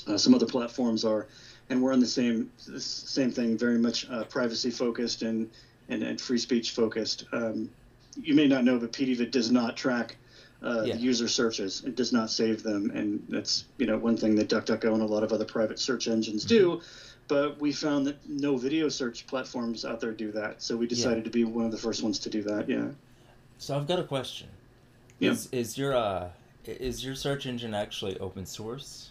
uh, 0.07 0.17
some 0.19 0.35
other 0.35 0.47
platforms 0.47 1.05
are, 1.05 1.29
and 1.69 1.83
we're 1.83 1.93
on 1.93 2.01
the 2.01 2.07
same 2.07 2.51
the 2.67 2.81
same 2.81 3.31
thing, 3.31 3.57
very 3.57 3.79
much 3.79 4.09
uh, 4.09 4.25
privacy 4.25 4.71
focused 4.71 5.23
and, 5.23 5.55
and 5.89 6.03
and 6.03 6.21
free 6.21 6.39
speech 6.39 6.73
focused. 6.73 7.25
Um, 7.33 7.71
you 8.17 8.35
may 8.35 8.47
not 8.47 8.65
know, 8.65 8.79
but 8.79 8.93
Petey 8.93 9.15
Vid 9.15 9.31
does 9.31 9.51
not 9.51 9.77
track 9.77 10.19
uh, 10.63 10.85
Yeah. 10.87 10.97
user 10.97 11.29
searches. 11.29 11.83
It 11.85 11.97
does 11.97 12.13
not 12.13 12.31
save 12.31 12.63
them, 12.63 12.91
and 12.95 13.23
that's 13.29 13.65
you 13.79 13.87
know 13.87 13.97
one 13.99 14.17
thing 14.17 14.35
that 14.37 14.49
DuckDuckGo 14.49 14.93
and 14.93 15.03
a 15.03 15.07
lot 15.07 15.23
of 15.23 15.33
other 15.33 15.45
private 15.45 15.79
search 15.79 16.09
engines 16.09 16.45
do. 16.45 16.81
But 17.29 17.61
we 17.61 17.73
found 17.73 18.07
that 18.07 18.17
no 18.29 18.57
video 18.57 18.89
search 18.89 19.27
platforms 19.27 19.85
out 19.85 20.01
there 20.01 20.13
do 20.13 20.33
that, 20.33 20.63
so 20.63 20.77
we 20.77 20.87
decided 20.87 21.25
to 21.25 21.31
be 21.31 21.45
one 21.45 21.65
of 21.65 21.71
the 21.71 21.79
first 21.79 22.03
ones 22.03 22.19
to 22.21 22.31
do 22.31 22.43
that. 22.43 22.69
Yeah. 22.69 22.91
So 23.59 23.77
I've 23.77 23.87
got 23.87 23.99
a 23.99 24.05
question. 24.05 24.49
Yeah. 25.19 25.31
Is 25.33 25.49
is 25.53 25.79
your 25.79 25.95
uh 25.95 26.31
is 26.67 27.05
your 27.05 27.15
search 27.15 27.47
engine 27.47 27.75
actually 27.75 28.19
open 28.19 28.47
source? 28.47 29.11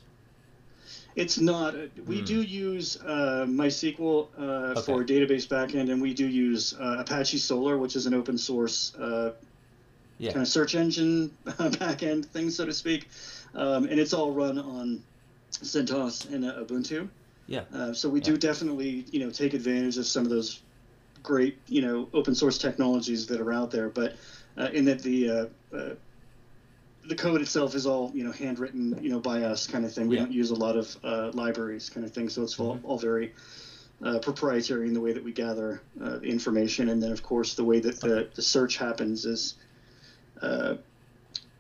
It's 1.16 1.40
not. 1.40 1.76
We 2.06 2.20
Hmm. 2.20 2.26
do 2.26 2.42
use 2.42 2.98
uh, 3.02 3.46
MySQL 3.48 4.28
uh, 4.38 4.42
Okay. 4.42 4.82
for 4.82 5.04
database 5.04 5.46
backend, 5.48 5.92
and 5.92 6.02
we 6.02 6.14
do 6.14 6.26
use 6.26 6.74
uh, 6.74 6.98
Apache 7.00 7.38
Solr, 7.38 7.78
which 7.80 7.96
is 7.98 8.06
an 8.06 8.14
open 8.14 8.38
source 8.38 8.96
uh, 8.96 9.32
Yeah. 10.22 10.32
kind 10.32 10.44
of 10.44 10.48
search 10.48 10.76
engine 10.76 11.32
backend 11.46 12.26
thing, 12.26 12.52
so 12.52 12.64
to 12.66 12.74
speak. 12.74 13.08
Um, 13.56 13.86
and 13.86 14.00
it's 14.00 14.14
all 14.14 14.32
run 14.32 14.60
on 14.60 15.02
CentOS 15.52 16.32
and 16.32 16.46
uh, 16.46 16.64
Ubuntu. 16.64 17.10
Yeah. 17.48 17.62
Uh, 17.74 17.92
so 17.92 18.08
we 18.08 18.20
Yeah. 18.20 18.26
do 18.26 18.38
definitely, 18.38 19.06
you 19.12 19.20
know, 19.20 19.32
take 19.32 19.56
advantage 19.56 19.98
of 19.98 20.06
some 20.06 20.24
of 20.24 20.30
those 20.30 20.60
great, 21.24 21.58
you 21.68 21.82
know, 21.82 22.08
open 22.14 22.36
source 22.36 22.60
technologies 22.60 23.26
that 23.28 23.40
are 23.42 23.52
out 23.52 23.72
there. 23.72 23.90
But 23.90 24.14
uh, 24.58 24.70
in 24.72 24.86
that 24.86 25.00
the 25.02 25.30
uh, 25.30 25.46
uh, 25.76 25.94
the 27.08 27.16
code 27.16 27.42
itself 27.42 27.74
is 27.74 27.88
all, 27.88 28.12
you 28.14 28.24
know, 28.24 28.32
handwritten, 28.32 29.00
you 29.02 29.10
know, 29.10 29.20
by 29.20 29.42
us, 29.42 29.66
kind 29.66 29.86
of 29.86 29.92
thing. 29.92 30.08
We 30.08 30.18
Yeah. 30.18 30.22
don't 30.22 30.32
use 30.32 30.52
a 30.52 30.56
lot 30.56 30.76
of 30.78 30.96
uh, 31.04 31.32
libraries, 31.34 31.90
kind 31.90 32.06
of 32.06 32.12
thing. 32.14 32.30
So 32.30 32.44
it's 32.44 32.60
all, 32.60 32.76
Mhm. 32.76 32.82
all 32.84 32.98
very 33.00 33.34
uh, 34.04 34.20
proprietary 34.20 34.88
in 34.88 34.94
the 34.94 35.02
way 35.02 35.14
that 35.14 35.24
we 35.24 35.32
gather 35.32 35.82
uh, 36.00 36.18
the 36.18 36.28
information, 36.28 36.90
and 36.90 37.02
then 37.02 37.12
of 37.12 37.24
course 37.24 37.56
the 37.56 37.64
way 37.64 37.80
that 37.80 38.00
the, 38.02 38.28
the 38.36 38.42
search 38.44 38.78
happens 38.78 39.26
is. 39.26 39.56
Uh, 40.42 40.76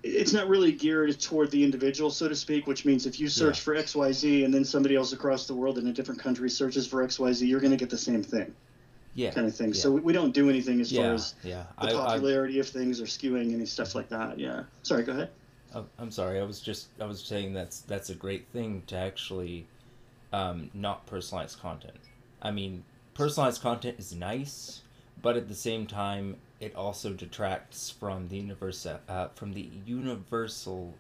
it's 0.03 0.33
not 0.33 0.47
really 0.47 0.71
geared 0.71 1.19
toward 1.19 1.51
the 1.51 1.63
individual, 1.63 2.09
so 2.09 2.27
to 2.27 2.35
speak, 2.35 2.65
which 2.65 2.85
means 2.85 3.05
if 3.05 3.19
you 3.19 3.29
search 3.29 3.57
Yeah. 3.59 3.63
for 3.63 3.75
XYZ 3.75 4.43
and 4.45 4.53
then 4.53 4.65
somebody 4.65 4.95
else 4.95 5.13
across 5.13 5.45
the 5.45 5.53
world 5.53 5.77
in 5.77 5.87
a 5.87 5.93
different 5.93 6.19
country 6.19 6.49
searches 6.49 6.87
for 6.87 7.03
XYZ, 7.03 7.47
you're 7.47 7.59
going 7.59 7.71
to 7.71 7.77
get 7.77 7.91
the 7.91 7.97
same 7.99 8.23
thing, 8.23 8.51
Yeah. 9.13 9.29
kind 9.31 9.45
of 9.45 9.55
thing. 9.55 9.67
Yeah. 9.69 9.73
So 9.81 9.91
we, 9.91 10.01
we 10.01 10.13
don't 10.13 10.33
do 10.33 10.49
anything 10.49 10.81
as 10.81 10.91
far 10.91 11.13
as 11.13 11.35
Yeah. 11.43 11.65
the 11.79 11.87
I, 11.87 11.89
I 11.89 11.93
popularity 11.93 12.57
of 12.57 12.67
things 12.67 12.99
or 12.99 13.05
skewing 13.05 13.53
any 13.53 13.65
stuff 13.67 13.93
like 13.93 14.09
that. 14.09 14.39
Yeah. 14.39 14.63
Sorry, 14.81 15.03
go 15.03 15.11
ahead. 15.11 15.29
I'm 15.99 16.11
sorry. 16.11 16.39
I 16.39 16.43
was 16.43 16.59
just 16.59 16.87
I 16.99 17.05
was 17.05 17.21
saying 17.23 17.53
that's 17.53 17.79
that's 17.81 18.09
a 18.09 18.15
great 18.15 18.45
thing 18.51 18.83
to 18.87 18.97
actually 18.97 19.67
um, 20.33 20.69
not 20.73 21.07
personalize 21.07 21.57
content. 21.57 21.95
I 22.41 22.51
mean, 22.51 22.83
personalized 23.13 23.61
content 23.61 23.97
is 23.97 24.13
nice, 24.13 24.81
but 25.21 25.37
at 25.37 25.47
the 25.47 25.55
same 25.55 25.85
time, 25.87 26.37
it 26.59 26.75
also 26.75 27.11
detracts 27.13 27.89
from 27.89 28.27
the 28.27 28.37
universal 28.37 28.99
uh, 29.09 29.27
from 29.35 29.53
the 29.53 29.69
universal. 29.85 30.93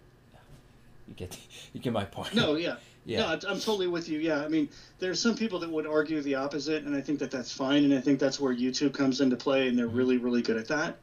You 1.07 1.13
get 1.15 1.37
you 1.73 1.79
get 1.79 1.93
my 1.93 2.05
point. 2.05 2.33
No, 2.35 2.55
yeah. 2.55 2.75
yeah. 3.05 3.19
No, 3.19 3.25
I'm- 3.27 3.59
totally 3.59 3.87
with 3.87 4.09
you. 4.09 4.19
Yeah, 4.19 4.43
I 4.43 4.47
mean, 4.47 4.69
there's 4.99 5.19
some 5.19 5.35
people 5.35 5.59
that 5.59 5.69
would 5.69 5.87
argue 5.87 6.21
the 6.21 6.35
opposite, 6.35 6.83
and 6.83 6.95
I 6.95 7.01
think 7.01 7.19
that 7.19 7.31
that's 7.31 7.51
fine, 7.51 7.83
and 7.83 7.93
I 7.93 8.01
think 8.01 8.19
that's 8.19 8.39
where 8.39 8.53
YouTube 8.55 8.93
comes 8.93 9.21
into 9.21 9.35
play, 9.35 9.67
and 9.67 9.77
they're 9.77 9.89
Mhm. 9.89 9.95
really, 9.97 10.17
really 10.17 10.41
good 10.41 10.57
at 10.57 10.67
that. 10.67 10.97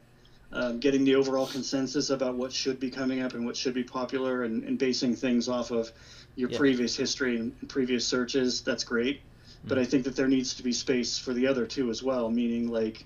Um, 0.51 0.79
getting 0.79 1.03
the 1.03 1.13
overall 1.13 1.45
consensus 1.45 2.09
about 2.09 2.33
what 2.35 2.51
should 2.51 2.79
be 2.79 2.89
coming 2.89 3.21
up 3.21 3.35
and 3.35 3.45
what 3.45 3.55
should 3.55 3.75
be 3.75 3.83
popular, 3.83 4.43
and, 4.43 4.63
and 4.63 4.79
basing 4.79 5.15
things 5.15 5.47
off 5.47 5.69
of 5.71 5.91
your 6.35 6.49
Yeah. 6.49 6.57
previous 6.57 6.95
history 6.95 7.37
and 7.37 7.53
previous 7.69 8.03
searches. 8.05 8.61
That's 8.61 8.83
great, 8.83 9.21
but. 9.65 9.77
I 9.79 9.85
think 9.85 10.03
that 10.05 10.15
there 10.15 10.27
needs 10.27 10.53
to 10.55 10.63
be 10.63 10.71
space 10.71 11.17
for 11.17 11.33
the 11.33 11.47
other 11.47 11.65
two 11.65 11.89
as 11.89 12.01
well. 12.03 12.29
Meaning, 12.29 12.69
like, 12.69 13.05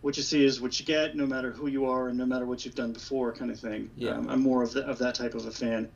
what 0.00 0.16
you 0.16 0.22
see 0.22 0.44
is 0.44 0.60
what 0.60 0.78
you 0.80 0.86
get, 0.86 1.14
no 1.16 1.26
matter 1.26 1.50
who 1.50 1.66
you 1.68 1.86
are 1.86 2.08
and 2.08 2.18
no 2.18 2.26
matter 2.26 2.44
what 2.46 2.64
you've 2.64 2.74
done 2.74 2.92
before, 2.92 3.32
kind 3.32 3.50
of 3.50 3.58
thing. 3.60 3.90
Yeah. 3.96 4.12
Um, 4.12 4.28
I'm 4.28 4.40
more 4.40 4.62
of 4.62 4.72
the, 4.72 4.84
of 4.86 4.98
that 4.98 5.14
type 5.14 5.34
of 5.34 5.46
a 5.46 5.50
fan. 5.50 5.88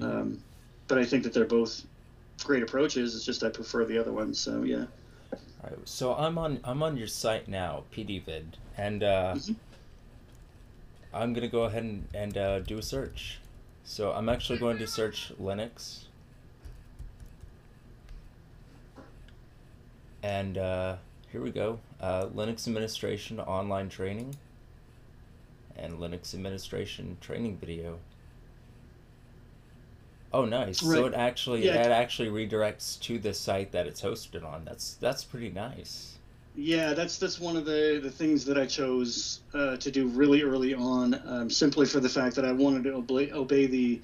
Mhm. 0.00 0.04
Um, 0.04 0.42
but 0.88 0.98
I 0.98 1.04
think 1.04 1.22
that 1.24 1.32
they're 1.32 1.44
both 1.46 1.84
great 2.44 2.62
approaches. 2.62 3.14
It's 3.16 3.24
just 3.24 3.42
I 3.42 3.48
prefer 3.48 3.84
the 3.86 3.98
other 3.98 4.12
ones. 4.12 4.38
So 4.38 4.62
yeah. 4.62 4.84
All 5.32 5.70
right, 5.70 5.78
so 5.84 6.14
I'm 6.14 6.36
on 6.38 6.60
I'm 6.64 6.82
on 6.82 6.96
your 6.96 7.06
site 7.08 7.48
now, 7.48 7.84
Petey 7.90 8.18
Vid, 8.20 8.56
and 8.76 9.02
uh, 9.02 9.34
Mhm. 9.36 9.56
I'm 11.14 11.32
gonna 11.32 11.48
go 11.48 11.62
ahead 11.64 11.82
and, 11.82 12.06
and 12.14 12.36
uh, 12.36 12.60
do 12.60 12.78
a 12.78 12.82
search. 12.82 13.38
So 13.84 14.12
I'm 14.12 14.28
actually 14.28 14.58
going 14.58 14.78
to 14.78 14.86
search 14.86 15.32
Linux, 15.40 16.04
and 20.26 20.58
uh, 20.58 20.96
here 21.30 21.40
we 21.40 21.50
go: 21.52 21.78
uh, 22.00 22.26
Linux 22.26 22.66
administration 22.66 23.38
online 23.38 23.88
training, 23.88 24.36
and 25.76 25.98
Linux 25.98 26.34
administration 26.34 27.16
training 27.20 27.58
video. 27.58 27.98
Oh, 30.32 30.44
nice! 30.44 30.80
So 30.80 31.04
it 31.06 31.14
actually 31.14 31.64
Yeah. 31.66 31.74
that 31.74 31.92
actually 31.92 32.28
redirects 32.28 32.98
to 33.02 33.18
the 33.18 33.32
site 33.34 33.70
that 33.72 33.86
it's 33.86 34.02
hosted 34.02 34.44
on. 34.44 34.64
That's 34.64 34.94
that's 34.94 35.24
pretty 35.24 35.50
nice. 35.50 36.18
Yeah, 36.54 36.94
that's 36.94 37.18
that's 37.18 37.38
one 37.38 37.56
of 37.56 37.66
the, 37.66 38.00
the 38.02 38.10
things 38.10 38.44
that 38.46 38.56
I 38.58 38.66
chose 38.66 39.40
uh, 39.54 39.76
to 39.76 39.90
do 39.90 40.08
really 40.08 40.42
early 40.42 40.74
on, 40.74 41.20
um, 41.26 41.50
simply 41.50 41.86
for 41.86 42.00
the 42.00 42.08
fact 42.08 42.34
that 42.36 42.44
I 42.46 42.52
wanted 42.52 42.84
to 42.84 42.94
obey, 42.94 43.30
obey 43.30 43.66
the 43.66 44.02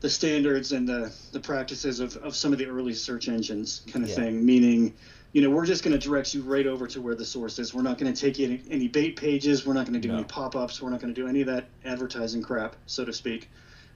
the 0.00 0.10
standards 0.10 0.72
and 0.72 0.86
the, 0.88 1.12
the 1.32 1.40
practices 1.40 2.00
of, 2.00 2.16
of 2.18 2.36
some 2.36 2.52
of 2.52 2.58
the 2.58 2.66
early 2.66 2.92
search 2.92 3.28
engines 3.28 3.82
kind 3.90 4.04
of 4.04 4.10
Yeah. 4.10 4.16
thing. 4.16 4.44
Meaning, 4.44 4.94
you 5.36 5.42
know, 5.42 5.50
we're 5.50 5.66
just 5.66 5.84
going 5.84 5.92
to 5.92 5.98
direct 5.98 6.32
you 6.32 6.40
right 6.40 6.66
over 6.66 6.86
to 6.86 6.98
where 6.98 7.14
the 7.14 7.22
source 7.22 7.58
is. 7.58 7.74
We're 7.74 7.82
not 7.82 7.98
going 7.98 8.10
to 8.10 8.18
take 8.18 8.38
you 8.38 8.46
any, 8.46 8.62
any 8.70 8.88
bait 8.88 9.16
pages. 9.16 9.66
We're 9.66 9.74
not 9.74 9.84
going 9.84 9.92
to 9.92 10.00
do 10.00 10.08
No. 10.08 10.14
any 10.14 10.24
pop 10.24 10.56
ups. 10.56 10.80
We're 10.80 10.88
not 10.88 10.98
going 10.98 11.12
to 11.14 11.20
do 11.20 11.28
any 11.28 11.42
of 11.42 11.46
that 11.48 11.66
advertising 11.84 12.40
crap, 12.42 12.74
so 12.86 13.04
to 13.04 13.12
speak. 13.12 13.50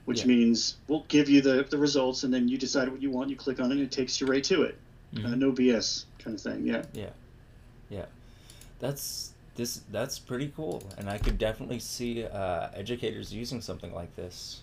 Which 0.05 0.21
Yeah. 0.21 0.27
means 0.27 0.77
we'll 0.87 1.07
give 1.09 1.31
you 1.31 1.41
the, 1.41 1.67
the 1.71 1.79
results, 1.79 2.25
and 2.25 2.35
then 2.35 2.47
you 2.47 2.59
decide 2.59 2.91
what 2.91 3.01
you 3.01 3.11
want. 3.11 3.31
You 3.31 3.37
click 3.37 3.59
on 3.59 3.71
it, 3.71 3.77
and 3.77 3.81
it 3.81 3.91
takes 3.91 4.21
you 4.21 4.27
right 4.27 4.45
to 4.45 4.65
it. 4.65 4.77
Uh, 5.17 5.21
Mhm. 5.21 5.39
no 5.39 5.51
BS 5.51 6.05
kind 6.19 6.35
of 6.37 6.43
thing. 6.43 6.67
Yeah. 6.67 6.83
Yeah. 6.93 7.09
Yeah. 7.89 8.05
That's 8.79 9.33
this. 9.55 9.81
That's 9.91 10.19
pretty 10.19 10.53
cool, 10.55 10.83
and 10.99 11.09
I 11.09 11.17
could 11.17 11.39
definitely 11.39 11.79
see 11.79 12.23
uh, 12.23 12.69
educators 12.75 13.33
using 13.33 13.63
something 13.63 13.95
like 13.95 14.15
this. 14.15 14.61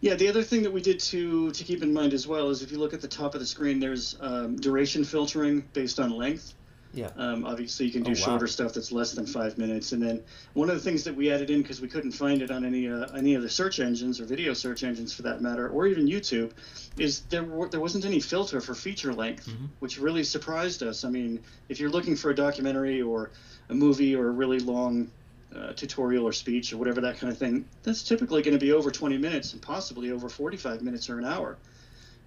Yeah, 0.00 0.14
the 0.14 0.28
other 0.28 0.42
thing 0.42 0.62
that 0.62 0.72
we 0.72 0.80
did 0.80 0.98
to 1.00 1.50
to 1.50 1.64
keep 1.64 1.82
in 1.82 1.92
mind 1.92 2.14
as 2.14 2.26
well 2.26 2.48
is 2.50 2.62
if 2.62 2.72
you 2.72 2.78
look 2.78 2.94
at 2.94 3.00
the 3.02 3.08
top 3.08 3.34
of 3.34 3.40
the 3.40 3.46
screen, 3.46 3.80
there's 3.80 4.16
um, 4.20 4.56
duration 4.56 5.04
filtering 5.04 5.60
based 5.74 6.00
on 6.00 6.10
length. 6.10 6.54
Yeah. 6.92 7.10
Um, 7.16 7.44
obviously, 7.44 7.86
you 7.86 7.92
can 7.92 8.02
do 8.02 8.10
Oh, 8.10 8.14
wow. 8.14 8.26
shorter 8.26 8.48
stuff 8.48 8.72
that's 8.72 8.90
less 8.90 9.12
than 9.12 9.24
five 9.24 9.58
minutes. 9.58 9.92
And 9.92 10.02
then 10.02 10.24
one 10.54 10.68
of 10.68 10.74
the 10.74 10.80
things 10.82 11.04
that 11.04 11.14
we 11.14 11.30
added 11.30 11.48
in 11.48 11.62
because 11.62 11.80
we 11.80 11.86
couldn't 11.86 12.10
find 12.10 12.42
it 12.42 12.50
on 12.50 12.64
any 12.64 12.88
uh, 12.88 13.06
any 13.14 13.34
of 13.34 13.42
the 13.42 13.48
search 13.48 13.78
engines 13.78 14.18
or 14.20 14.24
video 14.24 14.54
search 14.54 14.82
engines 14.82 15.12
for 15.12 15.22
that 15.22 15.40
matter, 15.40 15.68
or 15.68 15.86
even 15.86 16.06
YouTube, 16.08 16.50
is 16.98 17.20
there 17.28 17.44
were, 17.44 17.68
there 17.68 17.78
wasn't 17.78 18.04
any 18.06 18.18
filter 18.20 18.60
for 18.60 18.74
feature 18.74 19.12
length, 19.14 19.46
Mhm. 19.48 19.68
which 19.78 20.00
really 20.00 20.24
surprised 20.24 20.82
us. 20.82 21.04
I 21.04 21.10
mean, 21.10 21.40
if 21.68 21.78
you're 21.78 21.90
looking 21.90 22.16
for 22.16 22.30
a 22.30 22.34
documentary 22.34 23.02
or 23.02 23.30
a 23.68 23.74
movie 23.74 24.16
or 24.16 24.26
a 24.28 24.32
really 24.32 24.58
long 24.58 25.12
uh, 25.56 25.72
tutorial 25.72 26.24
or 26.24 26.32
speech 26.32 26.72
or 26.72 26.76
whatever 26.76 27.00
that 27.00 27.18
kind 27.18 27.32
of 27.32 27.38
thing, 27.38 27.64
that's 27.82 28.02
typically 28.02 28.42
going 28.42 28.58
to 28.58 28.64
be 28.64 28.72
over 28.72 28.90
20 28.90 29.18
minutes 29.18 29.52
and 29.52 29.62
possibly 29.62 30.10
over 30.10 30.28
45 30.28 30.82
minutes 30.82 31.10
or 31.10 31.18
an 31.18 31.24
hour. 31.24 31.56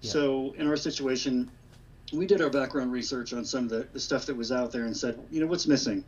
Yeah. 0.00 0.10
So 0.10 0.54
in 0.58 0.66
our 0.66 0.76
situation, 0.76 1.50
we 2.12 2.26
did 2.26 2.40
our 2.40 2.50
background 2.50 2.92
research 2.92 3.32
on 3.32 3.44
some 3.44 3.64
of 3.64 3.70
the, 3.70 3.88
the 3.92 4.00
stuff 4.00 4.26
that 4.26 4.36
was 4.36 4.52
out 4.52 4.72
there 4.72 4.84
and 4.84 4.96
said, 4.96 5.18
you 5.30 5.40
know, 5.40 5.46
what's 5.46 5.66
missing, 5.66 6.04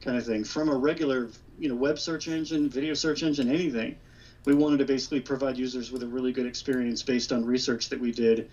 kind 0.00 0.16
of 0.16 0.24
thing, 0.24 0.44
from 0.44 0.68
a 0.68 0.74
regular, 0.74 1.30
you 1.58 1.68
know, 1.68 1.74
web 1.74 1.98
search 1.98 2.28
engine, 2.28 2.68
video 2.68 2.94
search 2.94 3.22
engine, 3.22 3.48
anything. 3.48 3.96
We 4.46 4.54
wanted 4.54 4.78
to 4.78 4.86
basically 4.86 5.20
provide 5.20 5.58
users 5.58 5.90
with 5.90 6.02
a 6.02 6.06
really 6.06 6.32
good 6.32 6.46
experience 6.46 7.02
based 7.02 7.32
on 7.32 7.44
research 7.44 7.90
that 7.90 8.00
we 8.00 8.10
did, 8.10 8.48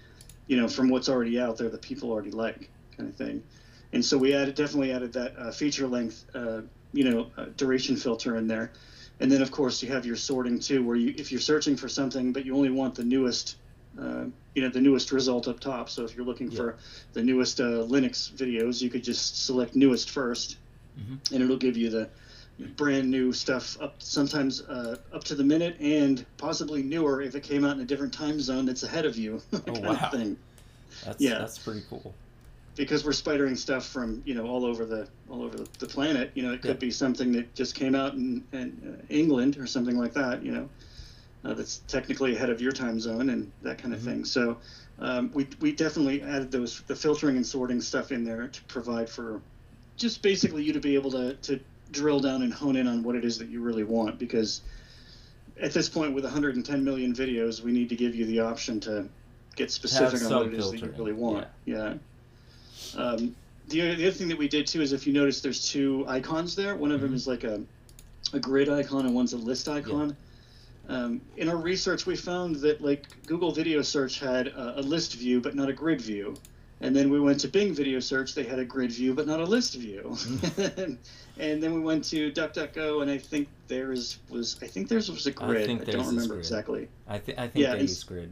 you 0.47 0.57
know, 0.57 0.67
from 0.67 0.89
what's 0.89 1.07
already 1.07 1.39
out 1.39 1.57
there 1.57 1.69
that 1.69 1.81
people 1.81 2.11
already 2.11 2.31
like, 2.31 2.69
kind 2.97 3.07
of 3.07 3.15
thing. 3.15 3.43
And 3.93 4.03
so 4.03 4.17
we 4.17 4.33
added 4.33 4.55
definitely 4.55 4.91
added 4.91 5.13
that 5.13 5.37
uh, 5.37 5.51
feature 5.51 5.87
length, 5.87 6.25
uh, 6.35 6.61
you 6.97 7.03
know, 7.03 7.31
duration 7.57 7.95
filter 7.95 8.35
in 8.37 8.47
there. 8.47 8.71
And 9.19 9.31
then 9.31 9.41
of 9.41 9.51
course 9.51 9.83
you 9.83 9.89
have 9.89 10.05
your 10.05 10.15
sorting 10.15 10.59
too, 10.59 10.83
where 10.83 10.95
you 10.95 11.13
if 11.17 11.31
you're 11.31 11.41
searching 11.51 11.75
for 11.77 11.87
something 11.89 12.33
but 12.33 12.43
you 12.45 12.55
only 12.55 12.71
want 12.71 12.95
the 12.95 13.03
newest, 13.03 13.55
uh, 14.01 14.25
you 14.55 14.61
know, 14.63 14.69
the 14.69 14.81
newest 14.81 15.11
result 15.11 15.47
up 15.47 15.59
top. 15.59 15.89
So 15.89 16.03
if 16.03 16.15
you're 16.15 16.25
looking 16.25 16.49
Yeah. 16.51 16.57
for 16.57 16.77
the 17.13 17.21
newest 17.21 17.59
uh, 17.59 17.85
Linux 17.95 18.31
videos, 18.33 18.81
you 18.81 18.89
could 18.89 19.03
just 19.03 19.45
select 19.45 19.75
newest 19.75 20.09
1st 20.09 20.57
Mhm. 20.99 21.19
and 21.31 21.43
it'll 21.43 21.57
give 21.67 21.77
you 21.77 21.89
the 21.89 22.09
brand 22.75 23.07
new 23.11 23.31
stuff 23.31 23.77
up 23.79 23.93
sometimes 23.99 24.61
uh, 24.61 24.97
up 25.13 25.23
to 25.23 25.35
the 25.35 25.43
minute 25.43 25.75
and 25.79 26.25
possibly 26.37 26.81
newer 26.81 27.21
if 27.21 27.35
it 27.35 27.43
came 27.43 27.63
out 27.63 27.75
in 27.75 27.81
a 27.83 27.85
different 27.85 28.13
time 28.13 28.39
zone 28.39 28.65
that's 28.65 28.81
ahead 28.81 29.05
of 29.05 29.15
you 29.15 29.39
kind 29.65 29.83
wow. 29.85 30.09
That's 31.05 31.21
Yeah. 31.21 31.37
that's 31.37 31.59
pretty 31.59 31.83
cool. 31.89 32.15
Because 32.77 33.03
we're 33.03 33.11
spidering 33.11 33.57
stuff 33.57 33.85
from 33.87 34.21
you 34.25 34.33
know 34.35 34.45
all 34.45 34.63
over 34.63 34.85
the 34.85 35.09
all 35.29 35.43
over 35.43 35.57
the, 35.57 35.87
planet 35.87 36.31
you 36.35 36.43
know 36.43 36.53
it 36.53 36.61
could 36.61 36.69
Yeah. 36.71 36.87
be 36.87 36.91
something 36.91 37.31
that 37.33 37.55
just 37.55 37.75
came 37.75 37.95
out 37.95 38.13
in, 38.13 38.43
in 38.53 38.99
uh, 39.01 39.05
england 39.09 39.57
or 39.57 39.65
something 39.65 39.97
like 39.97 40.13
that 40.13 40.43
you 40.43 40.51
know 40.51 40.69
uh, 41.43 41.53
that's 41.53 41.79
technically 41.79 42.35
ahead 42.35 42.49
of 42.49 42.61
your 42.61 42.71
time 42.71 42.99
zone 42.99 43.29
and 43.29 43.51
that 43.61 43.77
kind 43.77 43.93
of 43.93 44.01
Mhm. 44.01 44.05
thing. 44.05 44.25
So 44.25 44.57
um, 44.99 45.31
we, 45.33 45.47
we 45.61 45.71
definitely 45.71 46.21
added 46.21 46.51
those 46.51 46.81
the 46.87 46.95
filtering 46.95 47.35
and 47.37 47.45
sorting 47.45 47.79
stuff 47.79 48.11
in 48.11 48.23
there 48.23 48.47
to 48.47 48.63
provide 48.65 49.09
for 49.09 49.41
just 49.95 50.21
basically 50.21 50.63
you 50.63 50.73
to 50.73 50.79
be 50.79 50.95
able 50.95 51.11
to, 51.11 51.35
to 51.35 51.59
drill 51.91 52.19
down 52.19 52.41
and 52.41 52.51
hone 52.53 52.75
in 52.75 52.87
on 52.87 53.03
what 53.03 53.15
it 53.15 53.23
is 53.23 53.37
that 53.37 53.49
you 53.49 53.61
really 53.61 53.83
want 53.83 54.19
because 54.19 54.61
at 55.61 55.73
this 55.73 55.87
point 55.87 56.13
with 56.13 56.23
110 56.23 56.83
million 56.83 57.13
videos 57.13 57.61
we 57.61 57.71
need 57.71 57.89
to 57.89 57.95
give 57.95 58.13
you 58.13 58.25
the 58.25 58.39
option 58.39 58.79
to 58.81 59.07
get 59.55 59.71
specific 59.71 60.21
on 60.23 60.35
what 60.35 60.47
it 60.47 60.53
is 60.55 60.71
that 60.71 60.81
you 60.81 60.91
really 60.97 61.13
want. 61.13 61.47
Yeah, 61.65 61.93
Um, 62.97 63.35
the, 63.69 63.81
other- 63.81 63.95
the 63.95 64.07
other 64.07 64.11
thing 64.15 64.27
that 64.29 64.37
we 64.37 64.47
did 64.47 64.67
too 64.67 64.81
is 64.81 64.93
if 64.93 65.05
you 65.07 65.13
notice 65.13 65.41
there's 65.41 65.69
two 65.69 66.05
icons 66.07 66.55
there 66.55 66.75
one 66.75 66.91
of 66.91 67.01
them 67.01 67.11
Mhm. 67.11 67.15
is 67.15 67.27
like 67.27 67.43
a, 67.43 67.61
a 68.33 68.39
grid 68.39 68.69
icon 68.69 69.05
and 69.05 69.13
one's 69.13 69.33
a 69.33 69.37
list 69.37 69.67
icon 69.67 70.15
um, 70.89 71.19
in 71.35 71.49
our 71.49 71.57
research 71.57 72.05
we 72.05 72.15
found 72.15 72.55
that 72.57 72.81
like 72.81 73.03
google 73.25 73.51
video 73.51 73.81
search 73.81 74.19
had 74.19 74.47
a, 74.47 74.79
a 74.79 74.81
list 74.81 75.15
view 75.15 75.41
but 75.41 75.53
not 75.55 75.67
a 75.69 75.73
grid 75.73 75.99
view 76.01 76.35
and 76.79 76.95
then 76.95 77.09
we 77.09 77.19
went 77.19 77.39
to 77.39 77.47
Bing 77.47 77.73
Video 77.73 77.99
Search. 77.99 78.35
They 78.35 78.43
had 78.43 78.59
a 78.59 78.63
grid 78.63 78.91
view, 78.91 79.15
but 79.15 79.25
not 79.25 79.39
a 79.39 79.43
list 79.43 79.73
view. 79.73 80.15
and, 80.77 80.99
and 81.39 81.63
then 81.63 81.73
we 81.73 81.79
went 81.79 82.03
to 82.11 82.31
DuckDuckGo, 82.31 83.01
and 83.01 83.09
I 83.09 83.17
think 83.17 83.47
theirs 83.67 84.19
was 84.29 84.59
I 84.61 84.67
think 84.67 84.87
theirs 84.87 85.09
was 85.09 85.25
a 85.25 85.31
I 85.31 85.33
grid. 85.47 85.63
I, 85.63 85.65
think 85.65 85.85
theirs 85.85 85.95
don't 85.95 86.05
remember 86.09 86.37
exactly. 86.37 86.87
I 87.07 87.17
think 87.17 87.39
I 87.39 87.47
think 87.47 87.65
Yeah, 87.65 87.73
they 87.73 87.81
use 87.81 88.03
grid. 88.03 88.31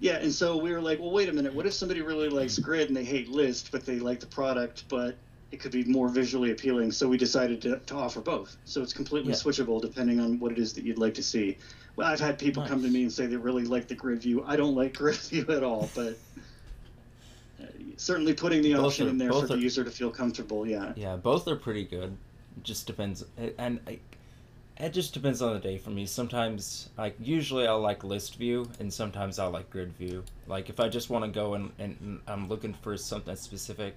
Yeah, 0.00 0.16
and 0.16 0.32
so 0.32 0.56
we 0.56 0.72
were 0.72 0.80
like, 0.80 0.98
well, 0.98 1.10
wait 1.10 1.28
a 1.28 1.32
minute. 1.32 1.52
What 1.54 1.66
if 1.66 1.74
somebody 1.74 2.00
really 2.00 2.30
likes 2.30 2.58
grid 2.58 2.88
and 2.88 2.96
they 2.96 3.04
hate 3.04 3.28
list, 3.28 3.70
but 3.70 3.84
they 3.84 3.98
like 3.98 4.18
the 4.18 4.26
product, 4.26 4.84
but 4.88 5.14
it 5.52 5.60
could 5.60 5.72
be 5.72 5.84
more 5.84 6.08
visually 6.08 6.52
appealing? 6.52 6.90
So 6.90 7.06
we 7.06 7.18
decided 7.18 7.60
to, 7.62 7.78
to 7.78 7.94
offer 7.94 8.20
both. 8.20 8.56
So 8.64 8.82
it's 8.82 8.94
completely 8.94 9.30
Yeah. 9.32 9.36
switchable 9.36 9.80
depending 9.80 10.18
on 10.18 10.40
what 10.40 10.52
it 10.52 10.58
is 10.58 10.72
that 10.72 10.84
you'd 10.84 10.98
like 10.98 11.12
to 11.14 11.22
see. 11.22 11.58
Well, 11.96 12.06
I've 12.08 12.20
had 12.20 12.38
people 12.38 12.66
come 12.66 12.82
to 12.82 12.88
me 12.88 13.02
and 13.02 13.12
say 13.12 13.26
they 13.26 13.36
really 13.36 13.64
like 13.64 13.88
the 13.88 13.94
grid 13.94 14.22
view. 14.22 14.42
I 14.46 14.56
don't 14.56 14.74
like 14.74 14.94
grid 14.96 15.16
view 15.16 15.44
at 15.50 15.62
all, 15.62 15.90
but 15.94 16.16
uh, 17.60 17.64
certainly 17.98 18.32
putting 18.32 18.62
the 18.62 18.72
Both 18.74 18.86
option 18.86 19.06
are- 19.06 19.10
in 19.10 19.18
there 19.18 19.32
for 19.32 19.40
both 19.40 19.48
the 19.50 19.58
user 19.58 19.84
to 19.84 19.90
feel 19.90 20.10
comfortable. 20.10 20.66
Yeah. 20.66 20.94
Yeah, 20.96 21.16
both 21.16 21.46
are 21.46 21.56
pretty 21.56 21.84
good. 21.84 22.16
It 22.56 22.64
just 22.64 22.86
depends, 22.86 23.22
and 23.58 23.80
I, 23.86 23.98
it 24.80 24.92
just 24.92 25.12
depends 25.12 25.42
on 25.42 25.52
the 25.54 25.60
day 25.60 25.78
for 25.78 25.90
me. 25.90 26.06
Sometimes, 26.06 26.88
like 26.96 27.14
usually, 27.20 27.66
I'll 27.66 27.80
like 27.80 28.02
list 28.02 28.36
view, 28.36 28.68
and 28.80 28.92
sometimes 28.92 29.38
I'll 29.38 29.50
like 29.50 29.70
grid 29.70 29.92
view. 29.92 30.24
Like 30.46 30.68
if 30.68 30.80
I 30.80 30.88
just 30.88 31.10
want 31.10 31.24
to 31.24 31.30
go 31.30 31.54
and, 31.54 31.72
and 31.78 32.20
I'm 32.26 32.48
looking 32.48 32.74
for 32.74 32.96
something 32.96 33.36
specific, 33.36 33.94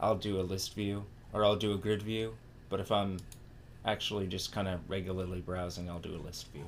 I'll 0.00 0.16
do 0.16 0.40
a 0.40 0.42
list 0.42 0.74
view 0.74 1.04
or 1.32 1.44
I'll 1.44 1.56
do 1.56 1.72
a 1.72 1.76
grid 1.76 2.02
view. 2.02 2.34
But 2.70 2.80
if 2.80 2.92
I'm 2.92 3.18
actually 3.84 4.26
just 4.26 4.52
kind 4.52 4.68
of 4.68 4.80
regularly 4.88 5.40
browsing, 5.40 5.90
I'll 5.90 5.98
do 5.98 6.14
a 6.14 6.22
list 6.24 6.50
view. 6.52 6.64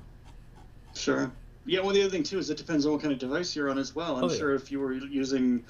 Sure. 0.94 1.30
Yeah, 1.66 1.80
well, 1.80 1.90
the 1.94 2.02
other 2.02 2.10
thing 2.10 2.22
too 2.22 2.38
is 2.38 2.50
it 2.50 2.56
depends 2.58 2.84
on 2.84 2.92
what 2.92 3.00
kind 3.00 3.12
of 3.12 3.18
device 3.18 3.54
you're 3.54 3.70
on 3.70 3.78
as 3.78 3.94
well. 3.94 4.16
I'm 4.16 4.24
Oh, 4.24 4.28
yeah. 4.30 4.36
sure 4.38 4.54
if 4.54 4.72
you 4.72 4.80
were 4.80 4.92
using, 4.92 5.64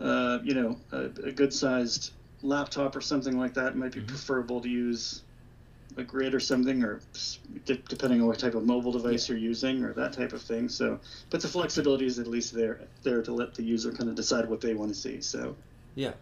uh, 0.00 0.40
you 0.44 0.54
know, 0.54 0.76
a, 0.92 1.04
a 1.24 1.32
good-sized 1.32 2.12
laptop 2.42 2.94
or 2.94 3.00
something 3.00 3.38
like 3.38 3.54
that, 3.54 3.68
it 3.68 3.76
might 3.76 3.92
be 3.92 4.00
Mhm. 4.00 4.08
preferable 4.08 4.60
to 4.60 4.68
use 4.68 5.22
a 5.96 6.02
grid 6.04 6.34
or 6.34 6.40
something, 6.40 6.82
or 6.82 7.00
de- 7.64 7.76
depending 7.88 8.20
on 8.20 8.26
what 8.26 8.38
type 8.38 8.54
of 8.54 8.64
mobile 8.64 8.92
device 8.92 9.28
you're 9.28 9.38
using 9.38 9.82
or 9.84 9.92
that 9.94 10.12
type 10.12 10.32
of 10.32 10.42
thing. 10.42 10.68
So, 10.68 11.00
but 11.30 11.40
the 11.40 11.48
flexibility 11.48 12.06
is 12.06 12.18
at 12.18 12.26
least 12.26 12.54
there 12.54 12.80
there 13.02 13.22
to 13.22 13.32
let 13.32 13.54
the 13.54 13.62
user 13.62 13.92
kind 13.92 14.08
of 14.08 14.14
decide 14.16 14.48
what 14.48 14.60
they 14.60 14.74
want 14.74 14.90
to 14.92 14.94
see. 14.98 15.20
So, 15.20 15.56
yeah. 15.94 16.12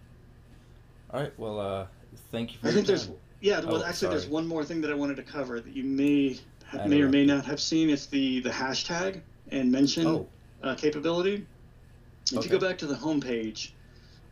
All 1.10 1.20
right. 1.20 1.38
Well, 1.38 1.60
uh, 1.60 1.86
thank 2.30 2.52
you 2.52 2.58
for 2.58 2.66
I 2.66 2.70
your 2.70 2.74
think 2.76 2.86
there's 2.86 3.06
time. 3.06 3.16
yeah. 3.40 3.60
Well, 3.60 3.82
Oh, 3.82 3.84
actually, 3.84 4.10
there's 4.10 4.26
one 4.26 4.46
more 4.46 4.64
thing 4.64 4.80
that 4.82 4.90
I 4.90 4.94
wanted 4.94 5.16
to 5.16 5.22
cover 5.22 5.60
that 5.60 5.72
you 5.74 5.84
may 5.84 6.38
I 6.72 6.86
may 6.86 7.00
or 7.02 7.08
may 7.08 7.24
not 7.26 7.44
have 7.44 7.60
seen. 7.60 7.90
It's 7.90 8.06
the 8.06 8.40
the 8.40 8.50
hashtag 8.50 9.22
and 9.50 9.70
mention. 9.70 10.06
Oh, 10.06 10.28
uh, 10.62 10.74
capability. 10.76 11.46
If 12.30 12.38
Okay. 12.38 12.44
you 12.46 12.50
go 12.58 12.64
back 12.66 12.78
to 12.78 12.86
the 12.86 12.94
home 12.94 13.20
page, 13.20 13.74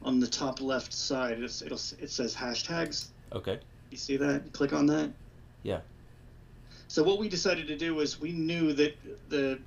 on 0.00 0.20
the 0.20 0.26
top 0.28 0.60
left 0.60 0.92
side, 0.92 1.42
it's, 1.42 1.60
it'll 1.60 1.80
it 1.98 2.08
says 2.10 2.34
hashtags. 2.34 3.08
okay. 3.32 3.58
You 3.90 3.96
see 3.98 4.16
that? 4.18 4.52
Click 4.52 4.72
on 4.72 4.86
that. 4.86 5.10
Yeah. 5.62 5.80
So 6.88 7.02
what 7.02 7.18
we 7.18 7.28
decided 7.28 7.68
to 7.68 7.76
do 7.76 7.94
was 7.94 8.20
we 8.20 8.32
knew 8.32 8.72
that 8.72 8.96
the, 9.28 9.58